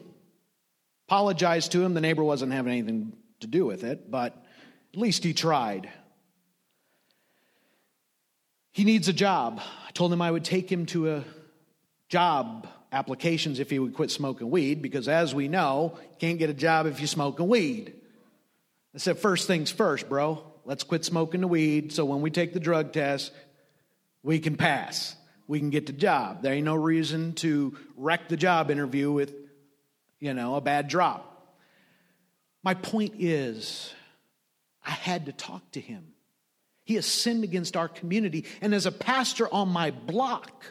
Apologized 1.07 1.73
to 1.73 1.83
him. 1.83 1.93
The 1.93 2.01
neighbor 2.01 2.23
wasn't 2.23 2.53
having 2.53 2.71
anything 2.71 3.13
to 3.41 3.47
do 3.47 3.65
with 3.65 3.83
it, 3.83 4.09
but 4.09 4.42
at 4.93 4.99
least 4.99 5.23
he 5.23 5.33
tried. 5.33 5.89
He 8.71 8.83
needs 8.83 9.07
a 9.07 9.13
job. 9.13 9.61
I 9.87 9.91
told 9.91 10.13
him 10.13 10.21
I 10.21 10.29
would 10.29 10.43
take 10.43 10.71
him 10.71 10.85
to 10.87 11.11
a 11.11 11.23
job 12.09 12.67
applications 12.91 13.59
if 13.59 13.69
he 13.69 13.79
would 13.79 13.95
quit 13.95 14.11
smoking 14.11 14.51
weed, 14.51 14.81
because 14.81 15.07
as 15.07 15.33
we 15.33 15.47
know, 15.47 15.97
you 16.01 16.15
can't 16.19 16.39
get 16.39 16.49
a 16.49 16.53
job 16.53 16.85
if 16.85 16.99
you're 16.99 17.07
smoking 17.07 17.47
weed. 17.47 17.93
I 18.93 18.99
said, 18.99 19.17
first 19.17 19.47
things 19.47 19.71
first, 19.71 20.07
bro. 20.07 20.43
Let's 20.65 20.83
quit 20.83 21.03
smoking 21.03 21.41
the 21.41 21.47
weed 21.47 21.91
so 21.91 22.05
when 22.05 22.21
we 22.21 22.29
take 22.29 22.53
the 22.53 22.59
drug 22.59 22.93
test, 22.93 23.31
we 24.21 24.39
can 24.39 24.55
pass. 24.55 25.15
We 25.47 25.59
can 25.59 25.71
get 25.71 25.87
the 25.87 25.93
job. 25.93 26.41
There 26.41 26.53
ain't 26.53 26.65
no 26.65 26.75
reason 26.75 27.33
to 27.35 27.75
wreck 27.97 28.29
the 28.29 28.37
job 28.37 28.71
interview 28.71 29.11
with, 29.11 29.33
you 30.19 30.33
know, 30.33 30.55
a 30.55 30.61
bad 30.61 30.87
drop. 30.87 31.29
My 32.63 32.75
point 32.75 33.15
is, 33.19 33.93
I 34.85 34.91
had 34.91 35.25
to 35.27 35.33
talk 35.33 35.71
to 35.71 35.81
him. 35.81 36.13
He 36.83 36.95
has 36.95 37.05
sinned 37.05 37.43
against 37.43 37.77
our 37.77 37.87
community. 37.87 38.45
And 38.61 38.73
as 38.73 38.85
a 38.85 38.91
pastor 38.91 39.47
on 39.53 39.69
my 39.69 39.91
block, 39.91 40.65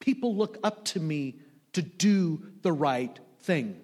people 0.00 0.36
look 0.36 0.58
up 0.62 0.84
to 0.86 1.00
me 1.00 1.40
to 1.72 1.82
do 1.82 2.42
the 2.62 2.72
right 2.72 3.18
thing. 3.40 3.80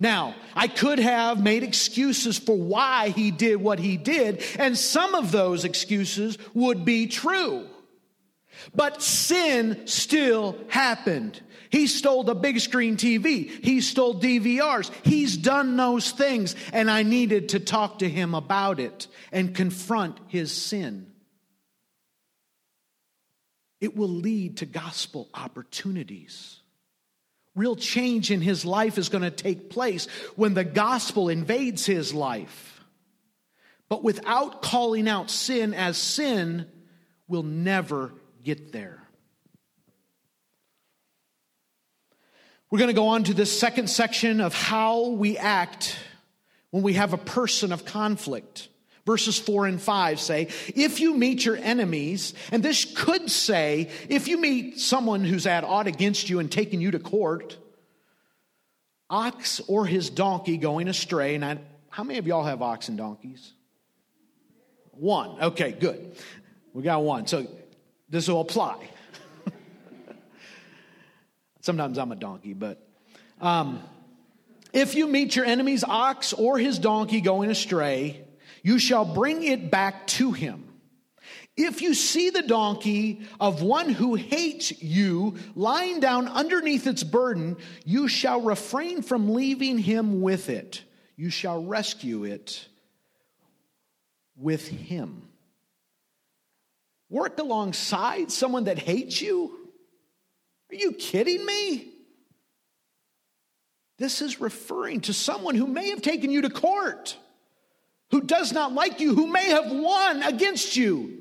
Now, 0.00 0.34
I 0.54 0.68
could 0.68 0.98
have 0.98 1.42
made 1.42 1.62
excuses 1.62 2.38
for 2.38 2.56
why 2.56 3.10
he 3.10 3.30
did 3.30 3.56
what 3.56 3.78
he 3.78 3.96
did, 3.96 4.42
and 4.58 4.76
some 4.76 5.14
of 5.14 5.32
those 5.32 5.64
excuses 5.64 6.38
would 6.54 6.84
be 6.84 7.06
true. 7.06 7.68
But 8.74 9.02
sin 9.02 9.86
still 9.86 10.56
happened. 10.68 11.42
He 11.70 11.86
stole 11.86 12.24
the 12.24 12.34
big 12.34 12.60
screen 12.60 12.96
TV. 12.96 13.48
He 13.48 13.80
stole 13.80 14.20
DVRs. 14.20 14.90
He's 15.04 15.36
done 15.36 15.76
those 15.76 16.10
things, 16.10 16.54
and 16.72 16.90
I 16.90 17.02
needed 17.02 17.50
to 17.50 17.60
talk 17.60 18.00
to 18.00 18.08
him 18.08 18.34
about 18.34 18.80
it 18.80 19.06
and 19.32 19.54
confront 19.54 20.18
his 20.28 20.52
sin. 20.52 21.12
It 23.80 23.96
will 23.96 24.08
lead 24.08 24.58
to 24.58 24.66
gospel 24.66 25.28
opportunities. 25.34 26.60
Real 27.54 27.76
change 27.76 28.30
in 28.30 28.40
his 28.40 28.64
life 28.64 28.98
is 28.98 29.08
going 29.08 29.22
to 29.22 29.30
take 29.30 29.70
place 29.70 30.06
when 30.36 30.54
the 30.54 30.64
gospel 30.64 31.28
invades 31.28 31.86
his 31.86 32.12
life. 32.12 32.84
But 33.88 34.02
without 34.02 34.62
calling 34.62 35.08
out 35.08 35.30
sin 35.30 35.72
as 35.72 35.96
sin, 35.96 36.66
we'll 37.28 37.42
never 37.42 38.12
get 38.42 38.72
there. 38.72 39.05
We're 42.70 42.78
going 42.78 42.88
to 42.88 42.94
go 42.94 43.08
on 43.08 43.24
to 43.24 43.34
this 43.34 43.56
second 43.56 43.88
section 43.88 44.40
of 44.40 44.52
how 44.52 45.10
we 45.10 45.38
act 45.38 45.96
when 46.70 46.82
we 46.82 46.94
have 46.94 47.12
a 47.12 47.18
person 47.18 47.72
of 47.72 47.84
conflict. 47.84 48.68
Verses 49.04 49.38
4 49.38 49.66
and 49.66 49.80
5 49.80 50.18
say, 50.18 50.48
If 50.74 50.98
you 50.98 51.14
meet 51.14 51.44
your 51.44 51.56
enemies, 51.56 52.34
and 52.50 52.64
this 52.64 52.84
could 52.84 53.30
say, 53.30 53.88
if 54.08 54.26
you 54.26 54.36
meet 54.36 54.80
someone 54.80 55.24
who's 55.24 55.46
at 55.46 55.62
aught 55.62 55.86
against 55.86 56.28
you 56.28 56.40
and 56.40 56.50
taking 56.50 56.80
you 56.80 56.90
to 56.90 56.98
court, 56.98 57.56
ox 59.08 59.60
or 59.68 59.86
his 59.86 60.10
donkey 60.10 60.56
going 60.56 60.88
astray, 60.88 61.36
and 61.36 61.44
I, 61.44 61.58
how 61.88 62.02
many 62.02 62.18
of 62.18 62.26
y'all 62.26 62.42
have 62.42 62.62
ox 62.62 62.88
and 62.88 62.98
donkeys? 62.98 63.52
One. 64.90 65.40
Okay, 65.40 65.70
good. 65.70 66.16
We 66.72 66.82
got 66.82 67.04
one. 67.04 67.28
So 67.28 67.46
this 68.08 68.26
will 68.26 68.40
apply. 68.40 68.88
Sometimes 71.66 71.98
I'm 71.98 72.12
a 72.12 72.16
donkey, 72.16 72.54
but. 72.54 72.80
Um, 73.40 73.82
if 74.72 74.94
you 74.94 75.08
meet 75.08 75.34
your 75.34 75.44
enemy's 75.44 75.82
ox 75.82 76.32
or 76.32 76.58
his 76.58 76.78
donkey 76.78 77.20
going 77.20 77.50
astray, 77.50 78.24
you 78.62 78.78
shall 78.78 79.04
bring 79.04 79.42
it 79.42 79.68
back 79.68 80.06
to 80.08 80.30
him. 80.30 80.64
If 81.56 81.82
you 81.82 81.94
see 81.94 82.30
the 82.30 82.42
donkey 82.42 83.22
of 83.40 83.62
one 83.62 83.88
who 83.88 84.14
hates 84.14 84.80
you 84.80 85.38
lying 85.56 85.98
down 85.98 86.28
underneath 86.28 86.86
its 86.86 87.02
burden, 87.02 87.56
you 87.84 88.06
shall 88.06 88.42
refrain 88.42 89.02
from 89.02 89.34
leaving 89.34 89.76
him 89.76 90.20
with 90.20 90.48
it. 90.48 90.84
You 91.16 91.30
shall 91.30 91.64
rescue 91.64 92.22
it 92.22 92.68
with 94.36 94.68
him. 94.68 95.22
Work 97.10 97.40
alongside 97.40 98.30
someone 98.30 98.64
that 98.64 98.78
hates 98.78 99.20
you? 99.20 99.55
Are 100.70 100.74
you 100.74 100.92
kidding 100.92 101.44
me? 101.44 101.92
This 103.98 104.20
is 104.20 104.40
referring 104.40 105.02
to 105.02 105.12
someone 105.12 105.54
who 105.54 105.66
may 105.66 105.90
have 105.90 106.02
taken 106.02 106.30
you 106.30 106.42
to 106.42 106.50
court 106.50 107.16
who 108.10 108.20
does 108.20 108.52
not 108.52 108.72
like 108.72 109.00
you, 109.00 109.14
who 109.14 109.26
may 109.26 109.46
have 109.46 109.70
won 109.70 110.22
against 110.22 110.76
you. 110.76 111.18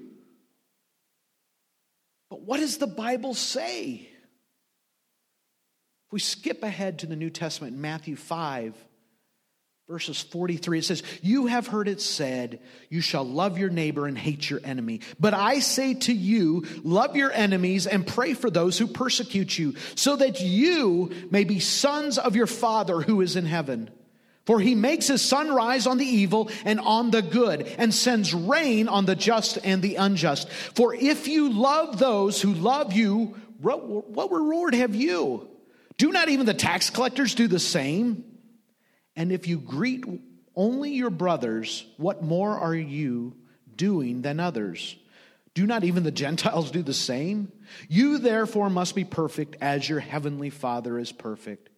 But 2.29 2.41
what 2.41 2.60
does 2.60 2.77
the 2.77 2.88
Bible 2.88 3.34
say? 3.34 4.08
If 6.08 6.12
we 6.12 6.19
skip 6.19 6.63
ahead 6.63 6.99
to 6.99 7.08
the 7.08 7.15
New 7.15 7.29
Testament, 7.29 7.77
Matthew 7.77 8.15
5, 8.15 8.75
verses 9.87 10.19
43, 10.19 10.79
it 10.79 10.85
says, 10.85 11.03
You 11.21 11.45
have 11.45 11.67
heard 11.67 11.87
it 11.87 12.01
said, 12.01 12.59
You 12.89 13.01
shall 13.01 13.23
love 13.23 13.59
your 13.59 13.69
neighbor 13.69 14.07
and 14.07 14.17
hate 14.17 14.49
your 14.49 14.59
enemy. 14.63 15.01
But 15.19 15.35
I 15.35 15.59
say 15.59 15.93
to 15.93 16.13
you, 16.13 16.65
love 16.83 17.15
your 17.15 17.31
enemies 17.31 17.85
and 17.85 18.05
pray 18.05 18.33
for 18.33 18.49
those 18.49 18.79
who 18.79 18.87
persecute 18.87 19.57
you, 19.57 19.75
so 19.95 20.15
that 20.15 20.41
you 20.41 21.11
may 21.29 21.43
be 21.43 21.59
sons 21.59 22.17
of 22.17 22.35
your 22.35 22.47
Father 22.47 23.01
who 23.01 23.21
is 23.21 23.35
in 23.35 23.45
heaven. 23.45 23.91
For 24.45 24.59
he 24.59 24.75
makes 24.75 25.07
his 25.07 25.23
sun 25.23 25.51
rise 25.51 25.87
on 25.87 25.97
the 25.97 26.05
evil 26.05 26.49
and 26.65 26.79
on 26.79 27.11
the 27.11 27.21
good, 27.21 27.67
and 27.77 27.93
sends 27.93 28.33
rain 28.33 28.87
on 28.87 29.05
the 29.05 29.15
just 29.15 29.59
and 29.63 29.81
the 29.81 29.95
unjust. 29.95 30.49
For 30.49 30.95
if 30.95 31.27
you 31.27 31.51
love 31.51 31.99
those 31.99 32.41
who 32.41 32.53
love 32.53 32.93
you, 32.93 33.35
what 33.61 34.31
reward 34.31 34.73
have 34.73 34.95
you? 34.95 35.47
Do 35.97 36.11
not 36.11 36.29
even 36.29 36.45
the 36.45 36.53
tax 36.53 36.89
collectors 36.89 37.35
do 37.35 37.47
the 37.47 37.59
same? 37.59 38.34
And 39.15 39.32
if 39.32 39.47
you 39.47 39.58
greet 39.58 40.06
only 40.56 40.91
your 40.91 41.10
brothers, 41.10 41.86
what 41.97 42.23
more 42.23 42.58
are 42.58 42.75
you 42.75 43.36
doing 43.75 44.21
than 44.21 44.39
others? 44.39 44.95
Do 45.54 45.65
not 45.65 45.84
even 45.84 46.04
the 46.04 46.12
Gentiles 46.25 46.71
do 46.71 46.84
the 46.84 46.93
same? 46.93 47.51
You 47.88 48.17
therefore 48.17 48.69
must 48.69 48.95
be 48.95 49.04
perfect 49.04 49.58
as 49.62 49.88
your 49.88 49.99
heavenly 49.99 50.49
Father 50.49 50.99
is 50.99 51.12
perfect. 51.12 51.69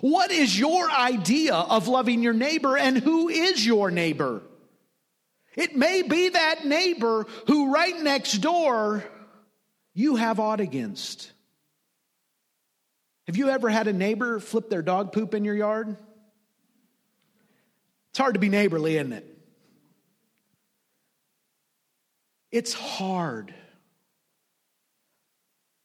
What 0.00 0.30
is 0.30 0.58
your 0.58 0.90
idea 0.90 1.54
of 1.54 1.88
loving 1.88 2.22
your 2.22 2.34
neighbor 2.34 2.76
and 2.76 2.98
who 2.98 3.28
is 3.28 3.64
your 3.64 3.90
neighbor? 3.90 4.42
It 5.56 5.74
may 5.74 6.02
be 6.02 6.28
that 6.28 6.64
neighbor 6.66 7.26
who 7.46 7.72
right 7.72 7.98
next 8.00 8.38
door 8.38 9.04
you 9.94 10.16
have 10.16 10.38
aught 10.38 10.60
against. 10.60 11.32
Have 13.26 13.36
you 13.36 13.48
ever 13.48 13.68
had 13.68 13.88
a 13.88 13.92
neighbor 13.92 14.38
flip 14.40 14.70
their 14.70 14.82
dog 14.82 15.12
poop 15.12 15.34
in 15.34 15.44
your 15.44 15.54
yard? 15.54 15.96
It's 18.10 18.18
hard 18.18 18.34
to 18.34 18.40
be 18.40 18.48
neighborly, 18.48 18.96
isn't 18.96 19.12
it? 19.12 19.26
It's 22.50 22.72
hard 22.72 23.54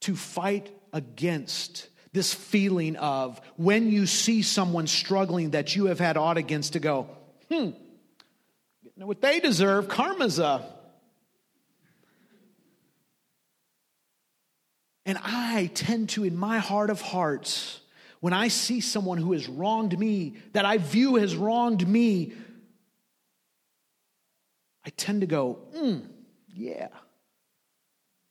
to 0.01 0.15
fight 0.15 0.71
against 0.91 1.87
this 2.13 2.33
feeling 2.33 2.95
of 2.95 3.39
when 3.57 3.91
you 3.91 4.07
see 4.07 4.41
someone 4.41 4.87
struggling 4.87 5.51
that 5.51 5.75
you 5.75 5.85
have 5.85 5.99
had 5.99 6.17
aught 6.17 6.37
against 6.37 6.73
to 6.73 6.79
go, 6.79 7.09
hmm, 7.51 7.71
what 8.95 9.21
they 9.21 9.39
deserve, 9.39 9.87
karma's 9.87 10.39
a. 10.39 10.65
And 15.05 15.19
I 15.21 15.69
tend 15.75 16.09
to, 16.09 16.23
in 16.23 16.35
my 16.35 16.57
heart 16.57 16.89
of 16.89 17.01
hearts, 17.01 17.79
when 18.19 18.33
I 18.33 18.47
see 18.47 18.81
someone 18.81 19.17
who 19.17 19.33
has 19.33 19.47
wronged 19.47 19.97
me, 19.97 20.35
that 20.53 20.65
I 20.65 20.77
view 20.77 21.15
has 21.15 21.35
wronged 21.35 21.87
me, 21.87 22.33
I 24.85 24.89
tend 24.91 25.21
to 25.21 25.27
go, 25.27 25.59
hmm, 25.75 25.99
yeah. 26.53 26.89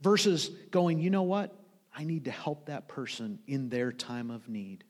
Versus 0.01 0.49
going, 0.71 1.01
you 1.01 1.11
know 1.11 1.23
what? 1.23 1.57
I 1.97 2.05
need 2.05 2.25
to 2.25 2.31
help 2.31 2.67
that 2.67 2.89
person 2.89 3.39
in 3.47 3.69
their 3.69 3.93
time 3.93 4.31
of 4.31 4.49
need. 4.49 4.85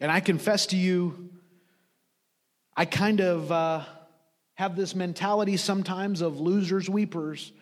And 0.00 0.10
I 0.10 0.20
confess 0.20 0.66
to 0.66 0.76
you, 0.76 1.30
I 2.76 2.84
kind 2.84 3.20
of 3.20 3.50
uh, 3.50 3.84
have 4.54 4.76
this 4.76 4.94
mentality 4.94 5.56
sometimes 5.56 6.20
of 6.20 6.40
losers, 6.40 6.88
weepers. 6.88 7.52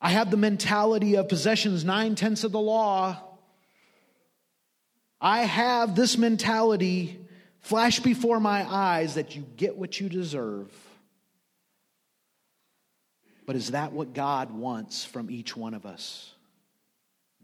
I 0.00 0.10
have 0.10 0.30
the 0.30 0.36
mentality 0.36 1.16
of 1.16 1.28
possessions 1.28 1.84
nine 1.84 2.14
tenths 2.14 2.44
of 2.44 2.52
the 2.52 2.60
law. 2.60 3.22
I 5.20 5.40
have 5.40 5.94
this 5.94 6.18
mentality 6.18 7.18
flash 7.60 8.00
before 8.00 8.38
my 8.38 8.70
eyes 8.70 9.14
that 9.14 9.34
you 9.34 9.44
get 9.56 9.76
what 9.76 9.98
you 9.98 10.08
deserve. 10.08 10.70
But 13.46 13.56
is 13.56 13.70
that 13.70 13.92
what 13.92 14.12
God 14.12 14.50
wants 14.50 15.04
from 15.04 15.30
each 15.30 15.56
one 15.56 15.72
of 15.72 15.86
us? 15.86 16.32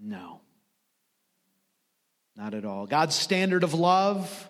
No. 0.00 0.40
Not 2.36 2.54
at 2.54 2.64
all. 2.64 2.86
God's 2.86 3.14
standard 3.14 3.62
of 3.62 3.72
love 3.72 4.48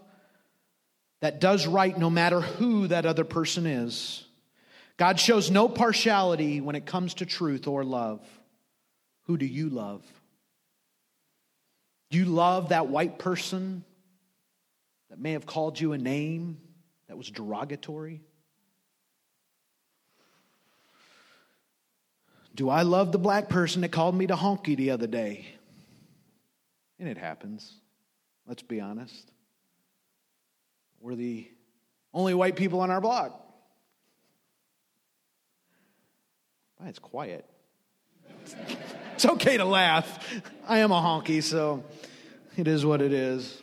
that 1.20 1.40
does 1.40 1.66
right 1.66 1.96
no 1.96 2.10
matter 2.10 2.40
who 2.40 2.88
that 2.88 3.06
other 3.06 3.24
person 3.24 3.66
is. 3.66 4.24
God 4.96 5.18
shows 5.18 5.50
no 5.50 5.68
partiality 5.68 6.60
when 6.60 6.76
it 6.76 6.86
comes 6.86 7.14
to 7.14 7.26
truth 7.26 7.66
or 7.66 7.84
love. 7.84 8.20
Who 9.26 9.36
do 9.36 9.46
you 9.46 9.68
love? 9.68 10.04
Do 12.10 12.18
you 12.18 12.24
love 12.26 12.68
that 12.68 12.88
white 12.88 13.18
person 13.18 13.84
that 15.08 15.18
may 15.18 15.32
have 15.32 15.46
called 15.46 15.80
you 15.80 15.92
a 15.92 15.98
name 15.98 16.58
that 17.08 17.16
was 17.16 17.30
derogatory? 17.30 18.22
Do 22.54 22.68
I 22.68 22.82
love 22.82 23.12
the 23.12 23.18
black 23.18 23.48
person 23.48 23.80
that 23.80 23.92
called 23.92 24.14
me 24.14 24.26
to 24.26 24.34
honky 24.34 24.76
the 24.76 24.90
other 24.90 25.06
day? 25.06 25.46
And 26.98 27.08
it 27.08 27.16
happens. 27.16 27.72
Let's 28.46 28.62
be 28.62 28.80
honest. 28.80 29.30
We're 31.00 31.14
the 31.14 31.48
only 32.12 32.34
white 32.34 32.56
people 32.56 32.80
on 32.80 32.90
our 32.90 33.00
block. 33.00 33.41
Why, 36.82 36.88
it's 36.88 36.98
quiet. 36.98 37.44
It's 39.14 39.24
okay 39.24 39.56
to 39.56 39.64
laugh. 39.64 40.42
I 40.66 40.78
am 40.78 40.90
a 40.90 40.96
honky, 40.96 41.40
so 41.40 41.84
it 42.56 42.66
is 42.66 42.84
what 42.84 43.00
it 43.00 43.12
is. 43.12 43.62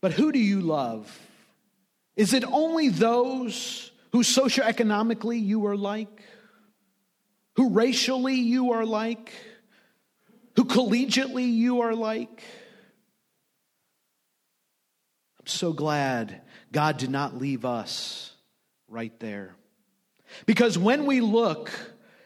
But 0.00 0.14
who 0.14 0.32
do 0.32 0.40
you 0.40 0.62
love? 0.62 1.16
Is 2.16 2.34
it 2.34 2.42
only 2.44 2.88
those 2.88 3.92
who 4.10 4.24
socioeconomically 4.24 5.40
you 5.40 5.66
are 5.66 5.76
like? 5.76 6.20
Who 7.54 7.70
racially 7.70 8.34
you 8.34 8.72
are 8.72 8.84
like? 8.84 9.32
Who 10.56 10.64
collegiately 10.64 11.52
you 11.52 11.82
are 11.82 11.94
like? 11.94 12.42
I'm 15.38 15.46
so 15.46 15.72
glad 15.72 16.40
God 16.72 16.96
did 16.96 17.10
not 17.10 17.38
leave 17.38 17.64
us 17.64 18.30
right 18.90 19.18
there. 19.20 19.54
Because 20.46 20.76
when 20.76 21.06
we 21.06 21.20
look 21.20 21.70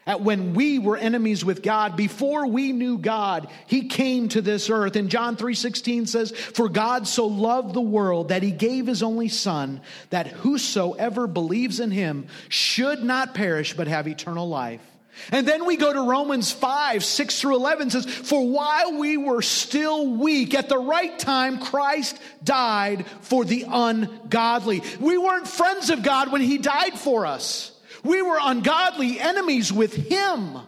at 0.06 0.20
when 0.20 0.54
we 0.54 0.78
were 0.78 0.96
enemies 0.96 1.44
with 1.44 1.62
God 1.62 1.96
before 1.96 2.46
we 2.46 2.72
knew 2.72 2.98
God 2.98 3.48
he 3.66 3.88
came 3.88 4.28
to 4.30 4.42
this 4.42 4.68
earth 4.68 4.96
and 4.96 5.08
John 5.08 5.36
3:16 5.36 6.06
says 6.06 6.30
for 6.30 6.68
God 6.68 7.06
so 7.06 7.26
loved 7.26 7.72
the 7.72 7.80
world 7.80 8.28
that 8.28 8.42
he 8.42 8.50
gave 8.50 8.86
his 8.86 9.02
only 9.02 9.28
son 9.28 9.80
that 10.10 10.26
whosoever 10.26 11.26
believes 11.26 11.80
in 11.80 11.90
him 11.90 12.26
should 12.50 13.02
not 13.02 13.34
perish 13.34 13.74
but 13.74 13.86
have 13.86 14.06
eternal 14.06 14.46
life 14.46 14.82
and 15.30 15.46
then 15.46 15.64
we 15.64 15.76
go 15.76 15.92
to 15.92 16.00
Romans 16.00 16.52
5, 16.52 17.04
6 17.04 17.40
through 17.40 17.56
11 17.56 17.90
says, 17.90 18.06
For 18.06 18.46
while 18.46 18.98
we 18.98 19.16
were 19.16 19.42
still 19.42 20.08
weak, 20.16 20.54
at 20.54 20.68
the 20.68 20.78
right 20.78 21.18
time, 21.18 21.58
Christ 21.58 22.18
died 22.42 23.06
for 23.22 23.44
the 23.44 23.64
ungodly. 23.68 24.82
We 25.00 25.18
weren't 25.18 25.48
friends 25.48 25.90
of 25.90 26.02
God 26.02 26.30
when 26.30 26.40
He 26.40 26.58
died 26.58 26.98
for 26.98 27.26
us. 27.26 27.72
We 28.02 28.22
were 28.22 28.38
ungodly 28.40 29.18
enemies 29.18 29.72
with 29.72 29.94
Him. 29.94 30.58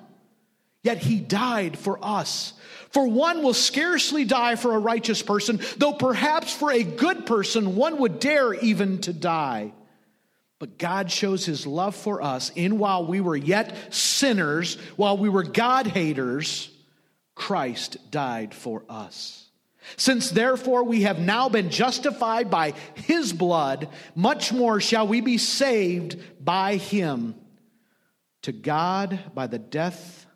Yet 0.83 0.99
He 0.99 1.19
died 1.19 1.79
for 1.79 1.99
us. 2.03 2.53
For 2.91 3.07
one 3.07 3.43
will 3.43 3.53
scarcely 3.53 4.25
die 4.25 4.57
for 4.57 4.75
a 4.75 4.79
righteous 4.79 5.21
person, 5.21 5.61
though 5.77 5.93
perhaps 5.93 6.53
for 6.53 6.73
a 6.73 6.83
good 6.83 7.27
person 7.27 7.77
one 7.77 7.99
would 7.99 8.21
dare 8.21 8.55
even 8.55 9.01
to 9.03 9.13
die. 9.13 9.73
But 10.59 10.79
God 10.79 11.11
shows 11.11 11.45
his 11.45 11.67
love 11.67 11.95
for 11.95 12.23
us 12.23 12.51
in 12.55 12.79
while 12.79 13.05
we 13.07 13.21
were 13.21 13.37
yet 13.37 13.93
sinners, 13.95 14.77
while 14.97 15.19
we 15.19 15.29
were 15.29 15.43
God 15.43 15.87
haters, 15.87 16.71
Christ 17.35 18.11
died 18.11 18.55
for 18.55 18.83
us. 18.89 19.47
Since 19.97 20.31
therefore 20.31 20.83
we 20.83 21.03
have 21.03 21.19
now 21.19 21.49
been 21.49 21.71
justified 21.71 22.51
by 22.51 22.73
his 22.95 23.33
blood, 23.33 23.89
much 24.15 24.53
more 24.53 24.81
shall 24.81 25.07
we 25.07 25.21
be 25.21 25.39
saved 25.39 26.19
by 26.45 26.77
him. 26.77 27.35
To 28.43 28.53
God 28.53 29.21
by 29.35 29.47
the 29.47 29.59
death, 29.59 30.27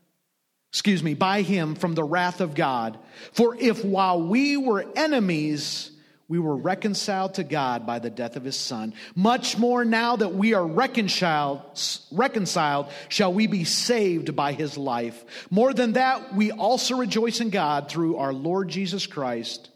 excuse 0.70 1.02
me, 1.02 1.14
by 1.14 1.42
him 1.42 1.74
from 1.74 1.94
the 1.94 2.04
wrath 2.04 2.40
of 2.40 2.54
God. 2.54 2.98
For 3.32 3.56
if 3.56 3.84
while 3.84 4.22
we 4.22 4.56
were 4.56 4.84
enemies, 4.94 5.89
we 6.30 6.38
were 6.38 6.54
reconciled 6.54 7.34
to 7.34 7.42
God 7.42 7.84
by 7.86 7.98
the 7.98 8.08
death 8.08 8.36
of 8.36 8.44
his 8.44 8.54
son. 8.54 8.94
Much 9.16 9.58
more 9.58 9.84
now 9.84 10.14
that 10.14 10.32
we 10.32 10.54
are 10.54 10.64
reconciled, 10.64 11.60
reconciled, 12.12 12.86
shall 13.08 13.32
we 13.32 13.48
be 13.48 13.64
saved 13.64 14.36
by 14.36 14.52
his 14.52 14.78
life. 14.78 15.24
More 15.50 15.74
than 15.74 15.94
that, 15.94 16.32
we 16.32 16.52
also 16.52 16.96
rejoice 16.96 17.40
in 17.40 17.50
God 17.50 17.90
through 17.90 18.18
our 18.18 18.32
Lord 18.32 18.68
Jesus 18.68 19.08
Christ, 19.08 19.70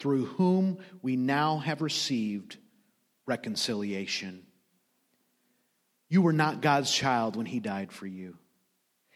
through 0.00 0.24
whom 0.24 0.78
we 1.02 1.14
now 1.14 1.58
have 1.58 1.82
received 1.82 2.56
reconciliation. 3.24 4.42
You 6.08 6.22
were 6.22 6.32
not 6.32 6.62
God's 6.62 6.90
child 6.90 7.36
when 7.36 7.46
he 7.46 7.60
died 7.60 7.92
for 7.92 8.08
you. 8.08 8.36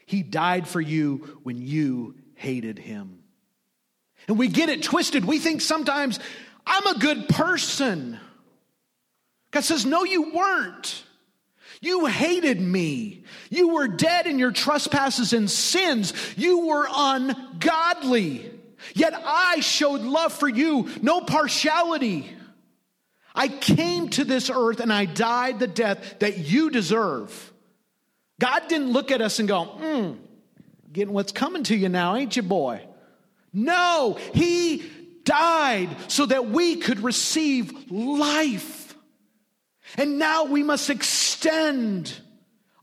He 0.05 0.23
died 0.23 0.69
for 0.69 0.79
you 0.79 1.37
when 1.43 1.61
you 1.61 2.15
hated 2.35 2.79
him. 2.79 3.23
And 4.29 4.37
we 4.37 4.47
get 4.47 4.69
it 4.69 4.83
twisted. 4.83 5.25
We 5.25 5.39
think 5.39 5.61
sometimes 5.61 6.19
I'm 6.67 6.95
a 6.95 6.99
good 6.99 7.29
person. 7.29 8.19
God 9.51 9.63
says, 9.63 9.85
No, 9.85 10.03
you 10.03 10.31
weren't. 10.33 11.03
You 11.79 12.07
hated 12.07 12.59
me. 12.59 13.23
You 13.49 13.69
were 13.69 13.87
dead 13.87 14.25
in 14.27 14.39
your 14.39 14.51
trespasses 14.51 15.33
and 15.33 15.49
sins. 15.49 16.13
You 16.35 16.67
were 16.67 16.87
ungodly. 16.91 18.51
Yet 18.93 19.13
I 19.15 19.59
showed 19.59 20.01
love 20.01 20.33
for 20.33 20.47
you, 20.47 20.89
no 21.01 21.21
partiality. 21.21 22.29
I 23.35 23.47
came 23.47 24.09
to 24.09 24.23
this 24.23 24.49
earth 24.49 24.79
and 24.79 24.91
I 24.91 25.05
died 25.05 25.59
the 25.59 25.67
death 25.67 26.19
that 26.19 26.39
you 26.39 26.71
deserve. 26.71 27.53
God 28.39 28.67
didn't 28.67 28.91
look 28.91 29.11
at 29.11 29.21
us 29.21 29.39
and 29.39 29.47
go, 29.47 29.65
hmm, 29.65 30.13
getting 30.91 31.13
what's 31.13 31.31
coming 31.31 31.63
to 31.63 31.75
you 31.75 31.89
now, 31.89 32.15
ain't 32.15 32.35
you, 32.35 32.43
boy? 32.43 32.81
No, 33.53 34.17
He 34.33 34.83
died 35.27 35.89
so 36.07 36.25
that 36.25 36.47
we 36.47 36.77
could 36.77 37.01
receive 37.01 37.91
life. 37.91 38.95
And 39.97 40.17
now 40.17 40.45
we 40.45 40.63
must 40.63 40.89
extend 40.89 42.17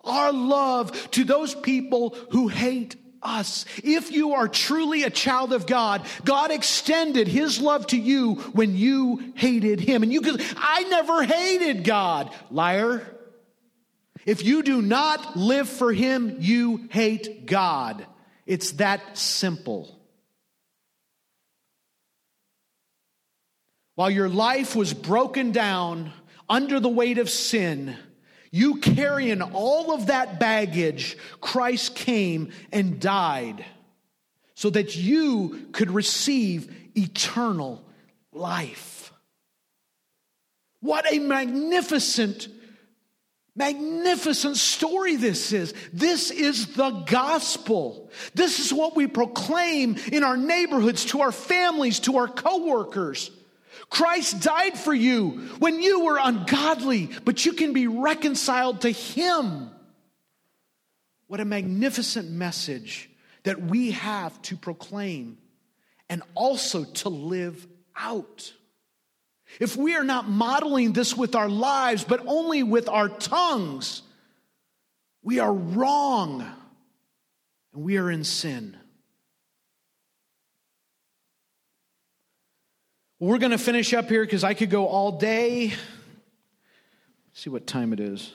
our 0.05 0.33
love 0.33 1.11
to 1.13 1.25
those 1.25 1.55
people 1.55 2.17
who 2.31 2.49
hate 2.49 2.97
us. 3.23 3.65
If 3.83 4.13
you 4.13 4.35
are 4.35 4.49
truly 4.49 5.03
a 5.03 5.11
child 5.11 5.53
of 5.55 5.67
God, 5.67 6.07
God 6.25 6.51
extended 6.51 7.27
his 7.27 7.59
love 7.59 7.87
to 7.89 7.99
you 7.99 8.35
when 8.53 8.77
you 8.77 9.33
hated 9.35 9.81
him. 9.81 10.03
And 10.03 10.13
you 10.13 10.21
could, 10.21 10.45
I 10.57 10.85
never 10.85 11.25
hated 11.25 11.85
God. 11.85 12.31
Liar. 12.51 13.07
If 14.27 14.45
you 14.45 14.63
do 14.63 14.81
not 14.81 15.37
live 15.37 15.69
for 15.69 15.93
him, 15.93 16.37
you 16.41 16.89
hate 16.91 17.47
God. 17.47 18.07
It's 18.47 18.73
that 18.73 19.17
simple. 19.17 19.99
While 23.95 24.11
your 24.11 24.29
life 24.29 24.75
was 24.75 24.93
broken 24.93 25.53
down 25.53 26.13
under 26.49 26.81
the 26.81 26.89
weight 26.89 27.19
of 27.19 27.31
sin, 27.31 27.97
you 28.51 28.77
carrying 28.77 29.43
all 29.43 29.93
of 29.93 30.07
that 30.07 30.39
baggage, 30.41 31.17
Christ 31.41 31.95
came 31.95 32.51
and 32.73 33.01
died 33.01 33.65
so 34.55 34.71
that 34.71 34.97
you 34.97 35.69
could 35.73 35.91
receive 35.91 36.75
eternal 36.97 37.85
life. 38.33 39.13
What 40.81 41.11
a 41.13 41.19
magnificent, 41.19 42.49
magnificent 43.57 44.57
story 44.57 45.17
this 45.17 45.53
is. 45.53 45.73
This 45.93 46.31
is 46.31 46.75
the 46.75 46.91
gospel. 46.91 48.11
This 48.35 48.59
is 48.59 48.73
what 48.73 48.95
we 48.95 49.07
proclaim 49.07 49.97
in 50.13 50.25
our 50.25 50.37
neighborhoods, 50.37 51.07
to 51.07 51.23
our 51.23 51.33
families, 51.33 52.01
to 52.01 52.19
our 52.19 52.29
coworkers. 52.29 53.31
Christ 53.91 54.41
died 54.41 54.79
for 54.79 54.95
you 54.95 55.31
when 55.59 55.81
you 55.83 56.05
were 56.05 56.19
ungodly, 56.21 57.11
but 57.25 57.45
you 57.45 57.53
can 57.53 57.73
be 57.73 57.87
reconciled 57.87 58.83
to 58.83 58.91
Him. 58.91 59.71
What 61.27 61.41
a 61.41 61.45
magnificent 61.45 62.31
message 62.31 63.11
that 63.45 63.63
we 63.63 63.93
have 63.93 64.41
to 64.43 64.57
proclaim 64.57 65.39
and 66.09 66.23
also 66.35 66.85
to 66.85 67.09
live 67.09 67.67
out. 67.97 68.53
If 69.61 69.77
we 69.77 69.95
are 69.95 70.05
not 70.05 70.29
modeling 70.29 70.93
this 70.93 71.17
with 71.17 71.35
our 71.35 71.49
lives, 71.49 72.05
but 72.05 72.25
only 72.27 72.63
with 72.63 72.89
our 72.89 73.09
tongues, 73.09 74.03
we 75.23 75.39
are 75.39 75.53
wrong 75.53 76.47
and 77.73 77.83
we 77.83 77.97
are 77.97 78.11
in 78.11 78.25
sin. 78.25 78.77
We're 83.25 83.39
going 83.39 83.53
to 83.53 83.59
finish 83.59 83.95
up 83.95 84.11
here 84.11 84.23
because 84.23 84.45
I 84.45 84.53
could 84.53 84.69
go 84.69 84.87
all 84.87 85.13
day. 85.13 85.69
Let's 85.69 85.79
see 87.33 87.49
what 87.49 87.67
time 87.67 87.95
it 87.95 88.01
is. 88.01 88.31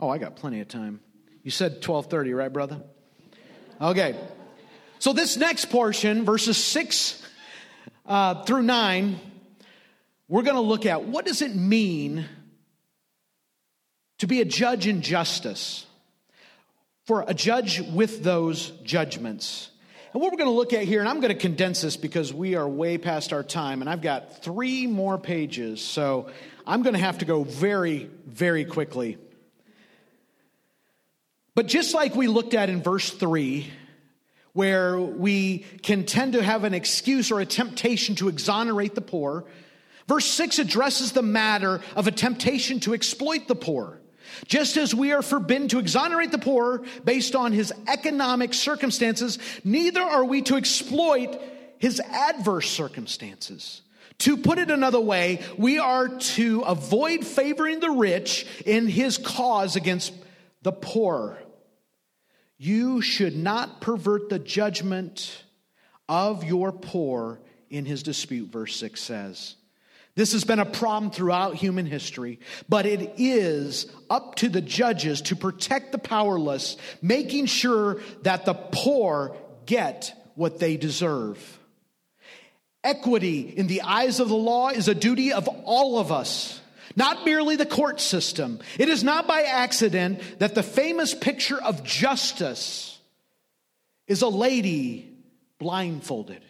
Oh, 0.00 0.08
I 0.08 0.18
got 0.18 0.34
plenty 0.34 0.60
of 0.60 0.66
time. 0.66 0.98
You 1.44 1.52
said 1.52 1.82
12:30, 1.82 2.36
right, 2.36 2.52
brother? 2.52 2.82
Okay. 3.80 4.16
So 4.98 5.12
this 5.12 5.36
next 5.36 5.66
portion, 5.66 6.24
verses 6.24 6.56
6 6.56 7.22
uh, 8.06 8.42
through 8.42 8.62
9, 8.62 9.20
we're 10.26 10.42
going 10.42 10.56
to 10.56 10.62
look 10.62 10.84
at 10.84 11.04
what 11.04 11.24
does 11.24 11.40
it 11.40 11.54
mean 11.54 12.24
to 14.18 14.26
be 14.26 14.40
a 14.40 14.44
judge 14.44 14.88
in 14.88 15.00
justice, 15.00 15.86
for 17.04 17.24
a 17.28 17.34
judge 17.34 17.80
with 17.82 18.24
those 18.24 18.70
judgments. 18.82 19.70
And 20.12 20.22
what 20.22 20.32
we're 20.32 20.38
going 20.38 20.50
to 20.50 20.56
look 20.56 20.72
at 20.72 20.84
here, 20.84 21.00
and 21.00 21.08
I'm 21.08 21.20
going 21.20 21.34
to 21.34 21.38
condense 21.38 21.82
this 21.82 21.98
because 21.98 22.32
we 22.32 22.54
are 22.54 22.66
way 22.66 22.96
past 22.96 23.34
our 23.34 23.42
time, 23.42 23.82
and 23.82 23.90
I've 23.90 24.00
got 24.00 24.42
three 24.42 24.86
more 24.86 25.18
pages, 25.18 25.82
so 25.82 26.30
I'm 26.66 26.82
going 26.82 26.94
to 26.94 27.00
have 27.00 27.18
to 27.18 27.26
go 27.26 27.44
very, 27.44 28.08
very 28.26 28.64
quickly. 28.64 29.18
But 31.54 31.66
just 31.66 31.92
like 31.92 32.14
we 32.14 32.26
looked 32.26 32.54
at 32.54 32.70
in 32.70 32.82
verse 32.82 33.10
3, 33.10 33.70
where 34.54 34.98
we 34.98 35.58
can 35.82 36.06
tend 36.06 36.32
to 36.32 36.42
have 36.42 36.64
an 36.64 36.72
excuse 36.72 37.30
or 37.30 37.40
a 37.40 37.46
temptation 37.46 38.14
to 38.14 38.28
exonerate 38.28 38.94
the 38.94 39.02
poor, 39.02 39.44
verse 40.06 40.24
6 40.24 40.58
addresses 40.58 41.12
the 41.12 41.22
matter 41.22 41.82
of 41.94 42.06
a 42.06 42.12
temptation 42.12 42.80
to 42.80 42.94
exploit 42.94 43.46
the 43.46 43.54
poor. 43.54 44.00
Just 44.46 44.76
as 44.76 44.94
we 44.94 45.12
are 45.12 45.22
forbidden 45.22 45.68
to 45.68 45.78
exonerate 45.78 46.32
the 46.32 46.38
poor 46.38 46.82
based 47.04 47.34
on 47.34 47.52
his 47.52 47.72
economic 47.86 48.54
circumstances, 48.54 49.38
neither 49.64 50.00
are 50.00 50.24
we 50.24 50.42
to 50.42 50.56
exploit 50.56 51.40
his 51.78 52.00
adverse 52.00 52.70
circumstances. 52.70 53.82
To 54.18 54.36
put 54.36 54.58
it 54.58 54.70
another 54.70 55.00
way, 55.00 55.40
we 55.56 55.78
are 55.78 56.08
to 56.08 56.62
avoid 56.62 57.24
favoring 57.24 57.78
the 57.78 57.90
rich 57.90 58.46
in 58.66 58.88
his 58.88 59.16
cause 59.16 59.76
against 59.76 60.12
the 60.62 60.72
poor. 60.72 61.38
You 62.56 63.00
should 63.00 63.36
not 63.36 63.80
pervert 63.80 64.28
the 64.28 64.40
judgment 64.40 65.44
of 66.08 66.42
your 66.42 66.72
poor 66.72 67.40
in 67.70 67.84
his 67.84 68.02
dispute, 68.02 68.48
verse 68.48 68.74
6 68.76 69.00
says. 69.00 69.54
This 70.18 70.32
has 70.32 70.42
been 70.42 70.58
a 70.58 70.66
problem 70.66 71.12
throughout 71.12 71.54
human 71.54 71.86
history, 71.86 72.40
but 72.68 72.86
it 72.86 73.14
is 73.18 73.86
up 74.10 74.34
to 74.36 74.48
the 74.48 74.60
judges 74.60 75.22
to 75.22 75.36
protect 75.36 75.92
the 75.92 75.98
powerless, 75.98 76.76
making 77.00 77.46
sure 77.46 78.00
that 78.22 78.44
the 78.44 78.54
poor 78.54 79.36
get 79.64 80.12
what 80.34 80.58
they 80.58 80.76
deserve. 80.76 81.60
Equity 82.82 83.42
in 83.42 83.68
the 83.68 83.82
eyes 83.82 84.18
of 84.18 84.28
the 84.28 84.34
law 84.34 84.70
is 84.70 84.88
a 84.88 84.94
duty 84.94 85.32
of 85.32 85.46
all 85.46 86.00
of 86.00 86.10
us, 86.10 86.60
not 86.96 87.24
merely 87.24 87.54
the 87.54 87.64
court 87.64 88.00
system. 88.00 88.58
It 88.76 88.88
is 88.88 89.04
not 89.04 89.28
by 89.28 89.42
accident 89.42 90.20
that 90.40 90.56
the 90.56 90.64
famous 90.64 91.14
picture 91.14 91.62
of 91.62 91.84
justice 91.84 92.98
is 94.08 94.22
a 94.22 94.28
lady 94.28 95.16
blindfolded. 95.60 96.42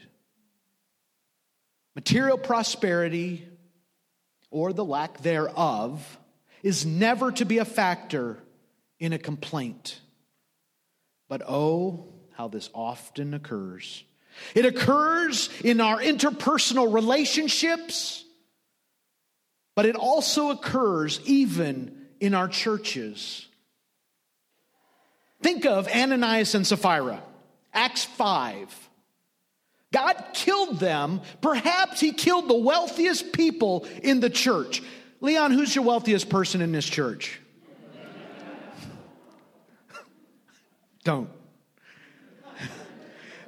Material 1.95 2.39
prosperity 2.39 3.48
or 4.51 4.73
the 4.73 4.85
lack 4.85 5.19
thereof 5.19 6.19
is 6.63 6.87
never 6.87 7.31
to 7.33 7.45
be 7.45 7.59
a 7.59 7.65
factor 7.65 8.39
in 8.99 9.13
a 9.13 9.19
complaint. 9.19 10.01
But 11.29 11.43
oh, 11.47 12.07
how 12.35 12.49
this 12.49 12.71
often 12.75 13.35
occurs. 13.35 14.05
It 14.55 14.65
occurs 14.65 15.51
in 15.63 15.81
our 15.81 15.99
interpersonal 15.99 16.93
relationships, 16.93 18.25
but 19.75 19.87
it 19.87 19.97
also 19.97 20.51
occurs 20.51 21.21
even 21.25 22.07
in 22.21 22.35
our 22.35 22.49
churches. 22.49 23.47
Think 25.43 25.67
of 25.67 25.89
Ananias 25.89 26.55
and 26.55 26.67
Sapphira, 26.67 27.23
Acts 27.73 28.05
5. 28.05 28.88
God 29.93 30.22
killed 30.34 30.78
them. 30.78 31.22
Perhaps 31.41 32.01
he 32.01 32.12
killed 32.12 32.49
the 32.49 32.57
wealthiest 32.57 33.32
people 33.32 33.86
in 34.03 34.20
the 34.20 34.28
church. 34.28 34.82
Leon, 35.20 35.53
who's 35.53 35.74
your 35.74 35.84
wealthiest 35.84 36.28
person 36.28 36.61
in 36.61 36.72
this 36.72 36.84
church? 36.84 37.41
Don't. 41.05 41.30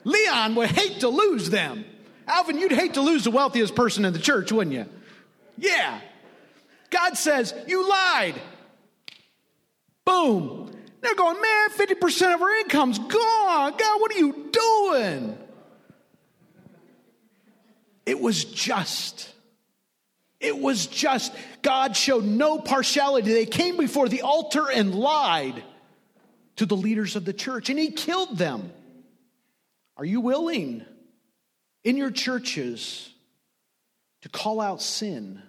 Leon 0.05 0.55
would 0.55 0.70
hate 0.70 1.01
to 1.01 1.09
lose 1.09 1.51
them. 1.51 1.84
Alvin, 2.26 2.59
you'd 2.59 2.72
hate 2.72 2.95
to 2.95 3.03
lose 3.03 3.24
the 3.24 3.30
wealthiest 3.30 3.74
person 3.74 4.05
in 4.05 4.12
the 4.12 4.18
church, 4.18 4.51
wouldn't 4.51 4.74
you? 4.74 4.86
Yeah. 5.59 6.01
God 6.88 7.18
says, 7.18 7.55
You 7.66 7.88
lied. 7.88 8.41
Boom. 10.05 10.70
They're 11.03 11.14
going, 11.14 11.41
Man, 11.41 11.70
50% 11.70 12.34
of 12.34 12.43
our 12.43 12.57
income's 12.57 12.99
gone. 12.99 13.74
God, 13.76 14.01
what 14.01 14.12
are 14.12 14.18
you 14.18 14.51
doing? 14.53 15.38
It 18.11 18.21
was 18.21 18.45
just. 18.45 19.33
It 20.41 20.59
was 20.59 20.89
just. 20.89 21.33
God 21.63 21.97
showed 21.97 22.25
no 22.25 22.59
partiality. 22.59 23.33
They 23.33 23.47
came 23.47 23.77
before 23.77 24.09
the 24.09 24.23
altar 24.23 24.69
and 24.69 24.93
lied 24.93 25.63
to 26.57 26.67
the 26.67 26.75
leaders 26.77 27.15
of 27.15 27.25
the 27.25 27.33
church, 27.33 27.71
and 27.71 27.79
He 27.79 27.93
killed 27.93 28.37
them. 28.37 28.73
Are 29.97 30.05
you 30.05 30.21
willing 30.21 30.85
in 31.85 31.97
your 31.97 32.11
churches 32.11 33.09
to 34.23 34.29
call 34.29 34.61
out 34.61 34.83
sin 34.83 35.41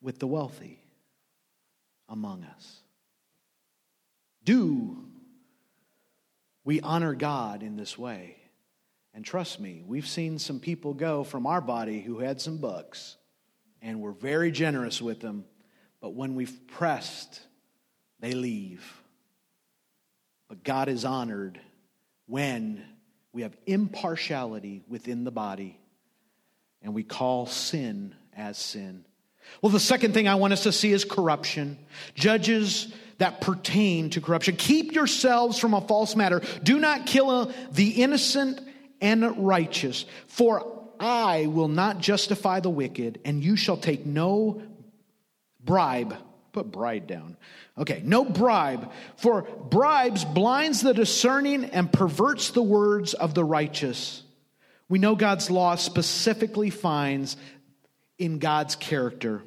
with 0.00 0.20
the 0.20 0.28
wealthy 0.28 0.78
among 2.08 2.44
us? 2.44 2.82
Do 4.44 5.08
we 6.64 6.80
honor 6.80 7.14
God 7.14 7.62
in 7.62 7.76
this 7.76 7.98
way? 7.98 8.36
And 9.14 9.24
trust 9.24 9.60
me, 9.60 9.82
we've 9.86 10.06
seen 10.06 10.38
some 10.38 10.58
people 10.58 10.92
go 10.92 11.22
from 11.22 11.46
our 11.46 11.60
body 11.60 12.00
who 12.00 12.18
had 12.18 12.40
some 12.40 12.58
bucks, 12.58 13.16
and 13.80 14.00
we're 14.00 14.10
very 14.10 14.50
generous 14.50 15.00
with 15.00 15.20
them, 15.20 15.44
but 16.00 16.14
when 16.14 16.34
we've 16.34 16.66
pressed, 16.66 17.40
they 18.18 18.32
leave. 18.32 18.84
But 20.48 20.64
God 20.64 20.88
is 20.88 21.04
honored 21.04 21.60
when 22.26 22.82
we 23.32 23.42
have 23.42 23.56
impartiality 23.66 24.82
within 24.88 25.24
the 25.24 25.30
body 25.30 25.78
and 26.82 26.94
we 26.94 27.02
call 27.02 27.46
sin 27.46 28.14
as 28.36 28.58
sin. 28.58 29.04
Well, 29.62 29.72
the 29.72 29.80
second 29.80 30.14
thing 30.14 30.28
I 30.28 30.36
want 30.36 30.52
us 30.52 30.62
to 30.64 30.72
see 30.72 30.92
is 30.92 31.04
corruption. 31.04 31.78
Judges 32.14 32.92
that 33.18 33.40
pertain 33.40 34.10
to 34.10 34.20
corruption. 34.20 34.56
Keep 34.56 34.92
yourselves 34.92 35.58
from 35.58 35.74
a 35.74 35.80
false 35.80 36.16
matter. 36.16 36.42
Do 36.62 36.78
not 36.78 37.06
kill 37.06 37.52
the 37.72 38.02
innocent 38.02 38.60
and 39.04 39.46
righteous. 39.46 40.06
For 40.26 40.80
I 40.98 41.46
will 41.46 41.68
not 41.68 41.98
justify 41.98 42.60
the 42.60 42.70
wicked, 42.70 43.20
and 43.24 43.44
you 43.44 43.54
shall 43.54 43.76
take 43.76 44.06
no 44.06 44.62
bribe. 45.60 46.16
Put 46.52 46.72
bride 46.72 47.06
down. 47.06 47.36
Okay, 47.76 48.00
no 48.04 48.24
bribe. 48.24 48.90
For 49.16 49.42
bribes 49.42 50.24
blinds 50.24 50.80
the 50.80 50.94
discerning 50.94 51.64
and 51.66 51.92
perverts 51.92 52.50
the 52.50 52.62
words 52.62 53.12
of 53.12 53.34
the 53.34 53.44
righteous. 53.44 54.22
We 54.88 54.98
know 54.98 55.16
God's 55.16 55.50
law 55.50 55.74
specifically 55.74 56.70
finds 56.70 57.36
in 58.18 58.38
God's 58.38 58.76
character. 58.76 59.42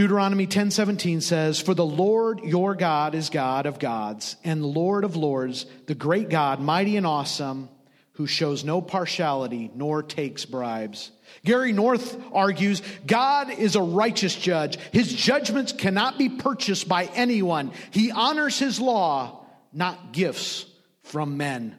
Deuteronomy 0.00 0.46
10:17 0.46 1.20
says, 1.20 1.60
"For 1.60 1.74
the 1.74 1.84
Lord 1.84 2.40
your 2.42 2.74
God 2.74 3.14
is 3.14 3.28
God 3.28 3.66
of 3.66 3.78
gods 3.78 4.36
and 4.42 4.64
Lord 4.64 5.04
of 5.04 5.14
lords, 5.14 5.66
the 5.88 5.94
great 5.94 6.30
God, 6.30 6.58
mighty 6.58 6.96
and 6.96 7.06
awesome, 7.06 7.68
who 8.12 8.26
shows 8.26 8.64
no 8.64 8.80
partiality 8.80 9.70
nor 9.74 10.02
takes 10.02 10.46
bribes." 10.46 11.10
Gary 11.44 11.74
North 11.74 12.16
argues, 12.32 12.80
God 13.06 13.50
is 13.50 13.76
a 13.76 13.82
righteous 13.82 14.34
judge. 14.34 14.78
His 14.90 15.12
judgments 15.12 15.70
cannot 15.70 16.16
be 16.16 16.30
purchased 16.30 16.88
by 16.88 17.04
anyone. 17.14 17.70
He 17.90 18.10
honors 18.10 18.58
his 18.58 18.80
law, 18.80 19.44
not 19.70 20.14
gifts 20.14 20.64
from 21.02 21.36
men. 21.36 21.74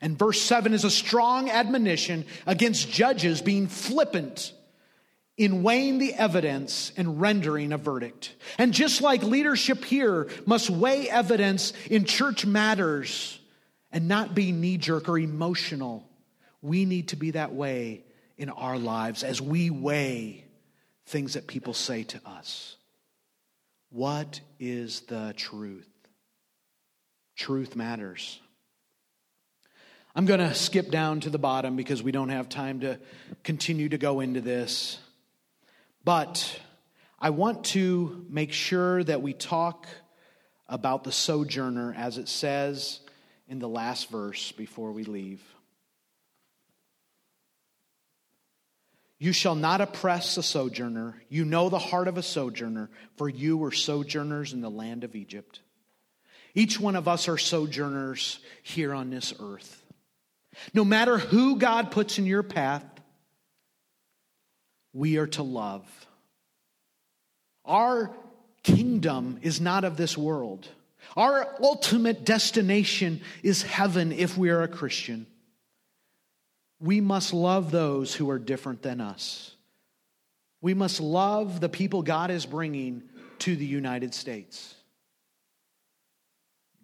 And 0.00 0.16
verse 0.16 0.40
7 0.40 0.72
is 0.72 0.84
a 0.84 0.88
strong 0.90 1.50
admonition 1.50 2.26
against 2.46 2.92
judges 2.92 3.42
being 3.42 3.66
flippant 3.66 4.52
in 5.40 5.62
weighing 5.62 5.96
the 5.96 6.12
evidence 6.12 6.92
and 6.98 7.18
rendering 7.18 7.72
a 7.72 7.78
verdict. 7.78 8.34
And 8.58 8.74
just 8.74 9.00
like 9.00 9.22
leadership 9.22 9.82
here 9.86 10.28
must 10.44 10.68
weigh 10.68 11.08
evidence 11.08 11.72
in 11.88 12.04
church 12.04 12.44
matters 12.44 13.40
and 13.90 14.06
not 14.06 14.34
be 14.34 14.52
knee 14.52 14.76
jerk 14.76 15.08
or 15.08 15.18
emotional, 15.18 16.06
we 16.60 16.84
need 16.84 17.08
to 17.08 17.16
be 17.16 17.30
that 17.30 17.54
way 17.54 18.04
in 18.36 18.50
our 18.50 18.76
lives 18.76 19.22
as 19.22 19.40
we 19.40 19.70
weigh 19.70 20.44
things 21.06 21.32
that 21.32 21.46
people 21.46 21.72
say 21.72 22.02
to 22.02 22.20
us. 22.26 22.76
What 23.88 24.42
is 24.58 25.00
the 25.08 25.32
truth? 25.38 25.88
Truth 27.34 27.76
matters. 27.76 28.38
I'm 30.14 30.26
going 30.26 30.40
to 30.40 30.52
skip 30.52 30.90
down 30.90 31.20
to 31.20 31.30
the 31.30 31.38
bottom 31.38 31.76
because 31.76 32.02
we 32.02 32.12
don't 32.12 32.28
have 32.28 32.50
time 32.50 32.80
to 32.80 32.98
continue 33.42 33.88
to 33.88 33.96
go 33.96 34.20
into 34.20 34.42
this. 34.42 34.98
But 36.04 36.60
I 37.18 37.30
want 37.30 37.64
to 37.66 38.24
make 38.28 38.52
sure 38.52 39.04
that 39.04 39.22
we 39.22 39.32
talk 39.32 39.86
about 40.68 41.04
the 41.04 41.12
sojourner 41.12 41.94
as 41.96 42.16
it 42.16 42.28
says 42.28 43.00
in 43.48 43.58
the 43.58 43.68
last 43.68 44.10
verse 44.10 44.52
before 44.52 44.92
we 44.92 45.04
leave. 45.04 45.42
You 49.18 49.34
shall 49.34 49.54
not 49.54 49.82
oppress 49.82 50.38
a 50.38 50.42
sojourner. 50.42 51.22
You 51.28 51.44
know 51.44 51.68
the 51.68 51.78
heart 51.78 52.08
of 52.08 52.16
a 52.16 52.22
sojourner, 52.22 52.88
for 53.16 53.28
you 53.28 53.58
were 53.58 53.70
sojourners 53.70 54.54
in 54.54 54.62
the 54.62 54.70
land 54.70 55.04
of 55.04 55.14
Egypt. 55.14 55.60
Each 56.54 56.80
one 56.80 56.96
of 56.96 57.06
us 57.06 57.28
are 57.28 57.36
sojourners 57.36 58.40
here 58.62 58.94
on 58.94 59.10
this 59.10 59.34
earth. 59.38 59.84
No 60.72 60.86
matter 60.86 61.18
who 61.18 61.56
God 61.56 61.90
puts 61.90 62.18
in 62.18 62.24
your 62.24 62.42
path, 62.42 62.84
we 64.92 65.18
are 65.18 65.26
to 65.28 65.42
love. 65.42 65.84
Our 67.64 68.10
kingdom 68.62 69.38
is 69.42 69.60
not 69.60 69.84
of 69.84 69.96
this 69.96 70.16
world. 70.16 70.68
Our 71.16 71.46
ultimate 71.62 72.24
destination 72.24 73.22
is 73.42 73.62
heaven 73.62 74.12
if 74.12 74.36
we 74.36 74.50
are 74.50 74.62
a 74.62 74.68
Christian. 74.68 75.26
We 76.80 77.00
must 77.00 77.32
love 77.32 77.70
those 77.70 78.14
who 78.14 78.30
are 78.30 78.38
different 78.38 78.82
than 78.82 79.00
us. 79.00 79.54
We 80.62 80.74
must 80.74 81.00
love 81.00 81.60
the 81.60 81.68
people 81.68 82.02
God 82.02 82.30
is 82.30 82.46
bringing 82.46 83.02
to 83.40 83.56
the 83.56 83.66
United 83.66 84.14
States. 84.14 84.74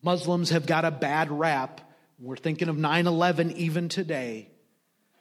Muslims 0.03 0.51
have 0.51 0.67
got 0.67 0.85
a 0.85 0.91
bad 0.91 1.31
rap. 1.31 1.81
We're 2.19 2.37
thinking 2.37 2.69
of 2.69 2.79
9 2.79 3.07
11 3.07 3.53
even 3.53 3.89
today. 3.89 4.49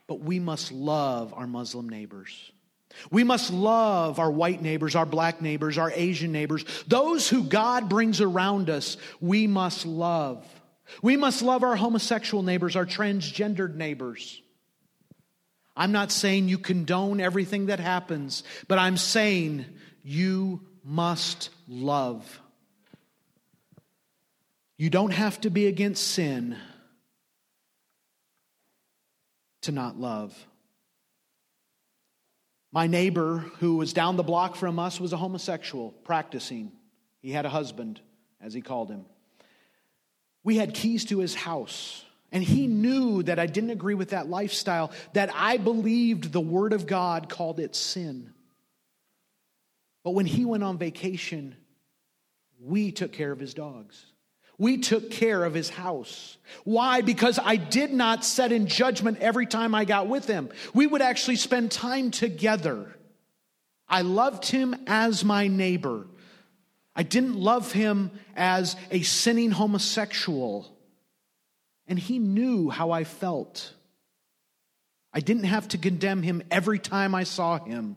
But 0.08 0.20
we 0.20 0.40
must 0.40 0.72
love 0.72 1.34
our 1.34 1.48
Muslim 1.48 1.90
neighbors. 1.90 2.52
We 3.12 3.24
must 3.24 3.52
love 3.52 4.20
our 4.20 4.32
white 4.32 4.62
neighbors, 4.62 4.96
our 4.96 5.06
black 5.06 5.42
neighbors, 5.42 5.78
our 5.78 5.92
Asian 5.92 6.32
neighbors, 6.32 6.66
those 6.88 7.30
who 7.30 7.44
God 7.44 7.90
brings 7.90 8.22
around 8.22 8.70
us. 8.70 8.98
We 9.20 9.48
must 9.48 9.86
love. 9.86 10.46
We 11.02 11.18
must 11.18 11.42
love 11.42 11.64
our 11.64 11.76
homosexual 11.76 12.44
neighbors, 12.44 12.76
our 12.76 12.86
transgendered 12.86 13.76
neighbors. 13.76 14.42
I'm 15.76 15.92
not 15.92 16.12
saying 16.12 16.48
you 16.48 16.58
condone 16.58 17.20
everything 17.20 17.66
that 17.66 17.80
happens, 17.80 18.44
but 18.68 18.80
I'm 18.80 18.98
saying 18.98 19.66
you 20.04 20.62
must 20.84 21.50
love. 21.68 22.40
You 24.78 24.90
don't 24.90 25.12
have 25.12 25.40
to 25.42 25.50
be 25.50 25.68
against 25.68 26.08
sin 26.08 26.58
to 29.62 29.72
not 29.72 30.00
love. 30.00 30.48
My 32.72 32.88
neighbor, 32.88 33.40
who 33.60 33.78
was 33.78 33.94
down 33.94 34.18
the 34.18 34.24
block 34.24 34.56
from 34.56 34.80
us, 34.80 35.00
was 35.00 35.14
a 35.14 35.18
homosexual 35.18 35.92
practicing. 36.04 36.72
He 37.22 37.32
had 37.32 37.46
a 37.46 37.50
husband, 37.50 38.02
as 38.42 38.54
he 38.54 38.62
called 38.62 38.90
him. 38.90 39.06
We 40.44 40.58
had 40.58 40.74
keys 40.74 41.06
to 41.06 41.20
his 41.20 41.34
house, 41.34 42.04
and 42.32 42.44
he 42.44 42.68
knew 42.68 43.24
that 43.24 43.40
I 43.40 43.46
didn't 43.46 43.72
agree 43.72 43.96
with 43.96 44.10
that 44.10 44.28
lifestyle, 44.28 44.92
that 45.14 45.32
I 45.34 45.58
believed 45.58 46.32
the 46.32 46.42
Word 46.42 46.74
of 46.74 46.86
God 46.86 47.30
called 47.30 47.60
it 47.60 47.76
sin. 47.76 48.34
But 50.04 50.12
when 50.12 50.26
he 50.26 50.46
went 50.46 50.64
on 50.64 50.78
vacation, 50.78 51.56
we 52.60 52.92
took 52.92 53.12
care 53.12 53.32
of 53.32 53.40
his 53.40 53.54
dogs. 53.54 54.06
We 54.58 54.78
took 54.78 55.12
care 55.12 55.44
of 55.44 55.54
his 55.54 55.70
house. 55.70 56.38
Why? 56.64 57.02
Because 57.02 57.40
I 57.44 57.58
did 57.58 57.92
not 57.92 58.24
set 58.24 58.52
in 58.52 58.68
judgment 58.68 59.20
every 59.20 59.46
time 59.46 59.76
I 59.76 59.86
got 59.86 60.08
with 60.08 60.28
him. 60.28 60.50
We 60.74 60.88
would 60.88 61.02
actually 61.02 61.36
spend 61.36 61.72
time 61.72 62.12
together. 62.12 62.96
I 63.88 64.02
loved 64.02 64.46
him 64.46 64.76
as 64.88 65.26
my 65.26 65.48
neighbor. 65.48 66.08
I 66.96 67.04
didn't 67.04 67.36
love 67.36 67.72
him 67.72 68.12
as 68.36 68.76
a 68.90 69.02
sinning 69.02 69.52
homosexual. 69.52 70.72
And 71.88 72.00
he 72.00 72.20
knew 72.20 72.70
how 72.70 72.92
I 72.92 73.04
felt. 73.04 73.74
I 75.14 75.20
didn't 75.20 75.46
have 75.46 75.68
to 75.70 75.78
condemn 75.78 76.24
him 76.24 76.44
every 76.50 76.80
time 76.80 77.14
I 77.16 77.24
saw 77.24 77.58
him, 77.58 77.96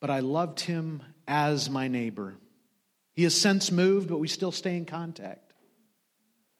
but 0.00 0.10
I 0.10 0.20
loved 0.20 0.60
him 0.60 1.02
as 1.26 1.68
my 1.68 1.88
neighbor. 1.88 2.36
He 3.18 3.24
has 3.24 3.34
since 3.34 3.72
moved, 3.72 4.08
but 4.08 4.18
we 4.18 4.28
still 4.28 4.52
stay 4.52 4.76
in 4.76 4.84
contact. 4.84 5.52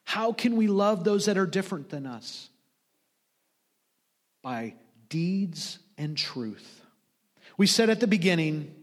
How 0.03 0.33
can 0.33 0.57
we 0.57 0.67
love 0.67 1.05
those 1.05 1.27
that 1.27 1.39
are 1.39 1.47
different 1.47 1.89
than 1.89 2.05
us? 2.05 2.51
By 4.43 4.75
deeds 5.09 5.79
and 5.97 6.17
truth. 6.17 6.81
We 7.57 7.69
said 7.69 7.91
at 7.91 8.01
the 8.01 8.09
beginning 8.09 8.75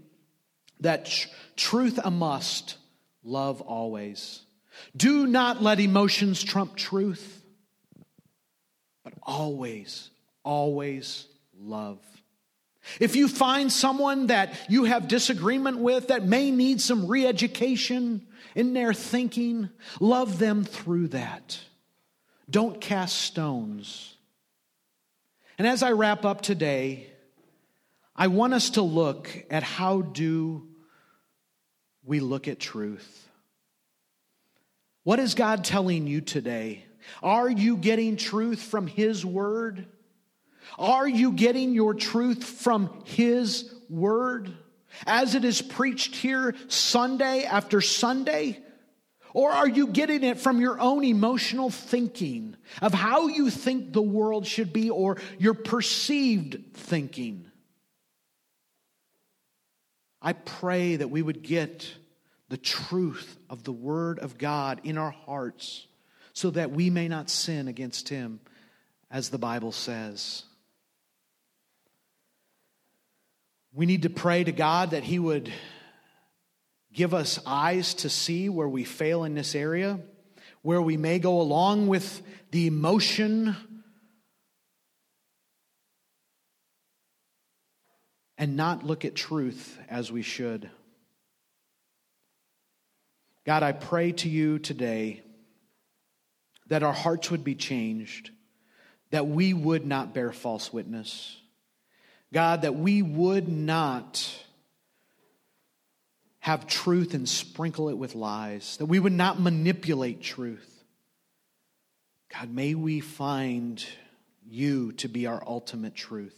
that 0.80 1.08
tr- 1.08 1.28
truth 1.58 2.00
a 2.02 2.10
must, 2.10 2.78
love 3.26 3.60
always. 3.60 4.44
Do 4.96 5.28
not 5.28 5.62
let 5.62 5.82
emotions 5.82 6.42
trump 6.42 6.78
truth, 6.78 7.44
but 9.04 9.12
always, 9.22 10.12
always 10.46 11.28
love. 11.60 12.00
If 13.00 13.16
you 13.16 13.28
find 13.28 13.72
someone 13.72 14.28
that 14.28 14.54
you 14.70 14.86
have 14.86 15.08
disagreement 15.08 15.80
with 15.80 16.10
that 16.10 16.26
may 16.26 16.52
need 16.52 16.82
some 16.82 17.08
re 17.08 17.26
education 17.26 18.26
in 18.56 18.74
their 18.74 18.94
thinking, 18.94 19.70
love 20.00 20.40
them 20.40 20.64
through 20.64 21.10
that. 21.10 21.60
Don't 22.50 22.80
cast 22.80 23.18
stones. 23.18 24.16
And 25.58 25.68
as 25.68 25.84
I 25.84 25.92
wrap 25.92 26.26
up 26.26 26.42
today, 26.42 27.10
I 28.16 28.28
want 28.28 28.54
us 28.54 28.72
to 28.72 28.82
look 28.82 29.30
at 29.50 29.64
how 29.64 30.02
do 30.02 30.68
we 32.04 32.20
look 32.20 32.48
at 32.48 32.60
truth? 32.60 33.28
What 35.04 35.20
is 35.20 35.34
God 35.34 35.64
telling 35.64 36.08
you 36.08 36.22
today? 36.22 36.86
Are 37.22 37.50
you 37.50 37.78
getting 37.78 38.18
truth 38.18 38.62
from 38.62 38.88
His 38.88 39.26
Word? 39.26 39.88
Are 40.78 41.08
you 41.08 41.32
getting 41.32 41.74
your 41.74 41.94
truth 41.94 42.44
from 42.44 43.04
His 43.06 43.74
Word 43.90 44.52
as 45.06 45.36
it 45.36 45.46
is 45.46 45.62
preached 45.62 46.16
here 46.16 46.56
Sunday 46.68 47.44
after 47.44 47.82
Sunday? 47.82 48.60
Or 49.34 49.52
are 49.52 49.68
you 49.68 49.88
getting 49.88 50.24
it 50.24 50.40
from 50.40 50.62
your 50.62 50.80
own 50.80 51.04
emotional 51.04 51.70
thinking 51.70 52.56
of 52.82 52.94
how 52.94 53.28
you 53.28 53.50
think 53.50 53.92
the 53.92 54.02
world 54.02 54.48
should 54.48 54.72
be 54.72 54.90
or 54.90 55.18
your 55.38 55.54
perceived 55.54 56.74
thinking? 56.74 57.46
I 60.22 60.34
pray 60.34 60.96
that 60.96 61.10
we 61.10 61.22
would 61.22 61.44
get 61.44 61.88
the 62.48 62.58
truth 62.58 63.38
of 63.50 63.64
the 63.64 63.72
Word 63.72 64.20
of 64.20 64.38
God 64.38 64.82
in 64.84 64.98
our 64.98 65.12
hearts 65.12 65.86
so 66.34 66.50
that 66.52 66.72
we 66.72 66.90
may 66.90 67.08
not 67.08 67.30
sin 67.30 67.68
against 67.68 68.10
Him, 68.10 68.40
as 69.12 69.30
the 69.30 69.38
Bible 69.38 69.72
says. 69.72 70.44
We 73.76 73.86
need 73.86 74.04
to 74.04 74.10
pray 74.10 74.42
to 74.42 74.54
God 74.54 74.92
that 74.92 75.04
He 75.04 75.20
would 75.20 75.52
give 76.94 77.14
us 77.14 77.42
eyes 77.46 77.94
to 77.96 78.10
see 78.10 78.48
where 78.48 78.70
we 78.70 78.86
fail 78.86 79.26
in 79.26 79.36
this 79.36 79.54
area, 79.54 80.00
where 80.62 80.82
we 80.82 80.96
may 80.96 81.20
go 81.20 81.42
along 81.42 81.88
with 81.88 82.22
the 82.52 82.68
emotion 82.68 83.54
and 88.38 88.56
not 88.56 88.86
look 88.86 89.04
at 89.04 89.14
truth 89.14 89.78
as 89.90 90.10
we 90.10 90.22
should. 90.22 90.70
God, 93.46 93.62
I 93.62 93.74
pray 93.74 94.14
to 94.14 94.30
you 94.30 94.58
today 94.58 95.22
that 96.68 96.82
our 96.82 96.94
hearts 96.94 97.30
would 97.30 97.44
be 97.44 97.56
changed, 97.56 98.30
that 99.12 99.28
we 99.28 99.54
would 99.54 99.86
not 99.86 100.14
bear 100.14 100.32
false 100.32 100.72
witness 100.72 101.42
God, 102.34 102.64
that 102.64 102.76
we 102.76 103.02
would 103.02 103.48
not 103.48 104.30
have 106.40 106.68
truth 106.68 107.14
and 107.14 107.28
sprinkle 107.28 107.90
it 107.90 107.98
with 107.98 108.14
lies, 108.14 108.78
that 108.78 108.86
we 108.86 109.00
would 109.00 109.14
not 109.14 109.40
manipulate 109.40 110.22
truth. 110.22 110.84
God, 112.32 112.50
may 112.50 112.76
we 112.76 113.00
find 113.00 113.84
you 114.48 114.92
to 114.94 115.08
be 115.08 115.26
our 115.26 115.44
ultimate 115.48 115.96
truth. 115.96 116.38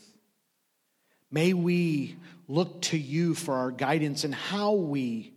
May 1.30 1.54
we 1.54 2.16
look 2.48 2.82
to 2.84 2.98
you 2.98 3.34
for 3.36 3.56
our 3.56 3.72
guidance 3.72 4.24
in 4.24 4.32
how 4.32 4.74
we 4.74 5.34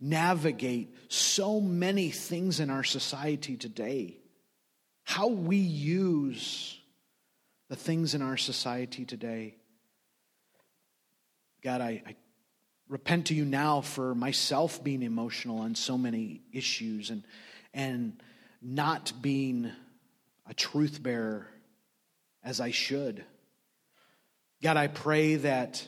navigate 0.00 0.94
so 1.08 1.60
many 1.60 2.10
things 2.10 2.60
in 2.60 2.70
our 2.70 2.84
society 2.84 3.56
today, 3.56 4.18
how 5.02 5.28
we 5.28 5.56
use 5.56 6.78
the 7.68 7.76
things 7.76 8.14
in 8.14 8.22
our 8.22 8.36
society 8.36 9.04
today. 9.04 9.56
God, 11.66 11.80
I, 11.80 12.00
I 12.06 12.14
repent 12.88 13.26
to 13.26 13.34
you 13.34 13.44
now 13.44 13.80
for 13.80 14.14
myself 14.14 14.84
being 14.84 15.02
emotional 15.02 15.58
on 15.58 15.74
so 15.74 15.98
many 15.98 16.42
issues 16.52 17.10
and, 17.10 17.24
and 17.74 18.22
not 18.62 19.12
being 19.20 19.72
a 20.48 20.54
truth 20.54 21.02
bearer 21.02 21.48
as 22.44 22.60
I 22.60 22.70
should. 22.70 23.24
God, 24.62 24.76
I 24.76 24.86
pray 24.86 25.34
that 25.34 25.84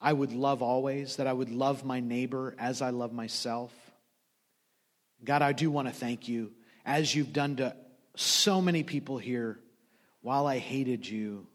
I 0.00 0.12
would 0.12 0.32
love 0.32 0.60
always, 0.60 1.14
that 1.18 1.28
I 1.28 1.32
would 1.32 1.50
love 1.50 1.84
my 1.84 2.00
neighbor 2.00 2.56
as 2.58 2.82
I 2.82 2.90
love 2.90 3.12
myself. 3.12 3.72
God, 5.22 5.40
I 5.40 5.52
do 5.52 5.70
want 5.70 5.86
to 5.86 5.94
thank 5.94 6.26
you, 6.26 6.50
as 6.84 7.14
you've 7.14 7.32
done 7.32 7.54
to 7.58 7.76
so 8.16 8.60
many 8.60 8.82
people 8.82 9.18
here. 9.18 9.60
While 10.20 10.48
I 10.48 10.58
hated 10.58 11.08
you, 11.08 11.46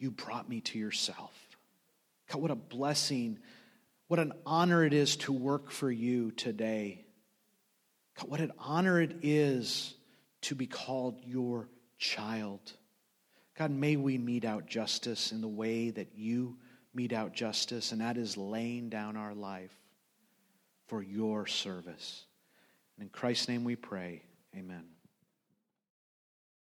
you 0.00 0.10
brought 0.10 0.48
me 0.48 0.62
to 0.62 0.80
yourself. 0.80 1.31
God, 2.32 2.40
what 2.40 2.50
a 2.50 2.56
blessing, 2.56 3.38
what 4.08 4.18
an 4.18 4.32
honor 4.46 4.84
it 4.84 4.94
is 4.94 5.16
to 5.16 5.32
work 5.32 5.70
for 5.70 5.90
you 5.90 6.30
today. 6.30 7.04
God, 8.18 8.30
what 8.30 8.40
an 8.40 8.52
honor 8.58 9.00
it 9.00 9.16
is 9.22 9.94
to 10.42 10.54
be 10.54 10.66
called 10.66 11.20
your 11.24 11.68
child. 11.98 12.60
God, 13.58 13.70
may 13.70 13.96
we 13.96 14.16
mete 14.16 14.46
out 14.46 14.66
justice 14.66 15.30
in 15.30 15.42
the 15.42 15.48
way 15.48 15.90
that 15.90 16.14
you 16.14 16.56
mete 16.94 17.12
out 17.12 17.34
justice, 17.34 17.92
and 17.92 18.00
that 18.00 18.16
is 18.16 18.36
laying 18.36 18.88
down 18.88 19.16
our 19.16 19.34
life 19.34 19.72
for 20.86 21.02
your 21.02 21.46
service. 21.46 22.24
And 22.96 23.04
in 23.04 23.10
Christ's 23.10 23.48
name 23.48 23.62
we 23.62 23.76
pray. 23.76 24.22
Amen. 24.56 24.91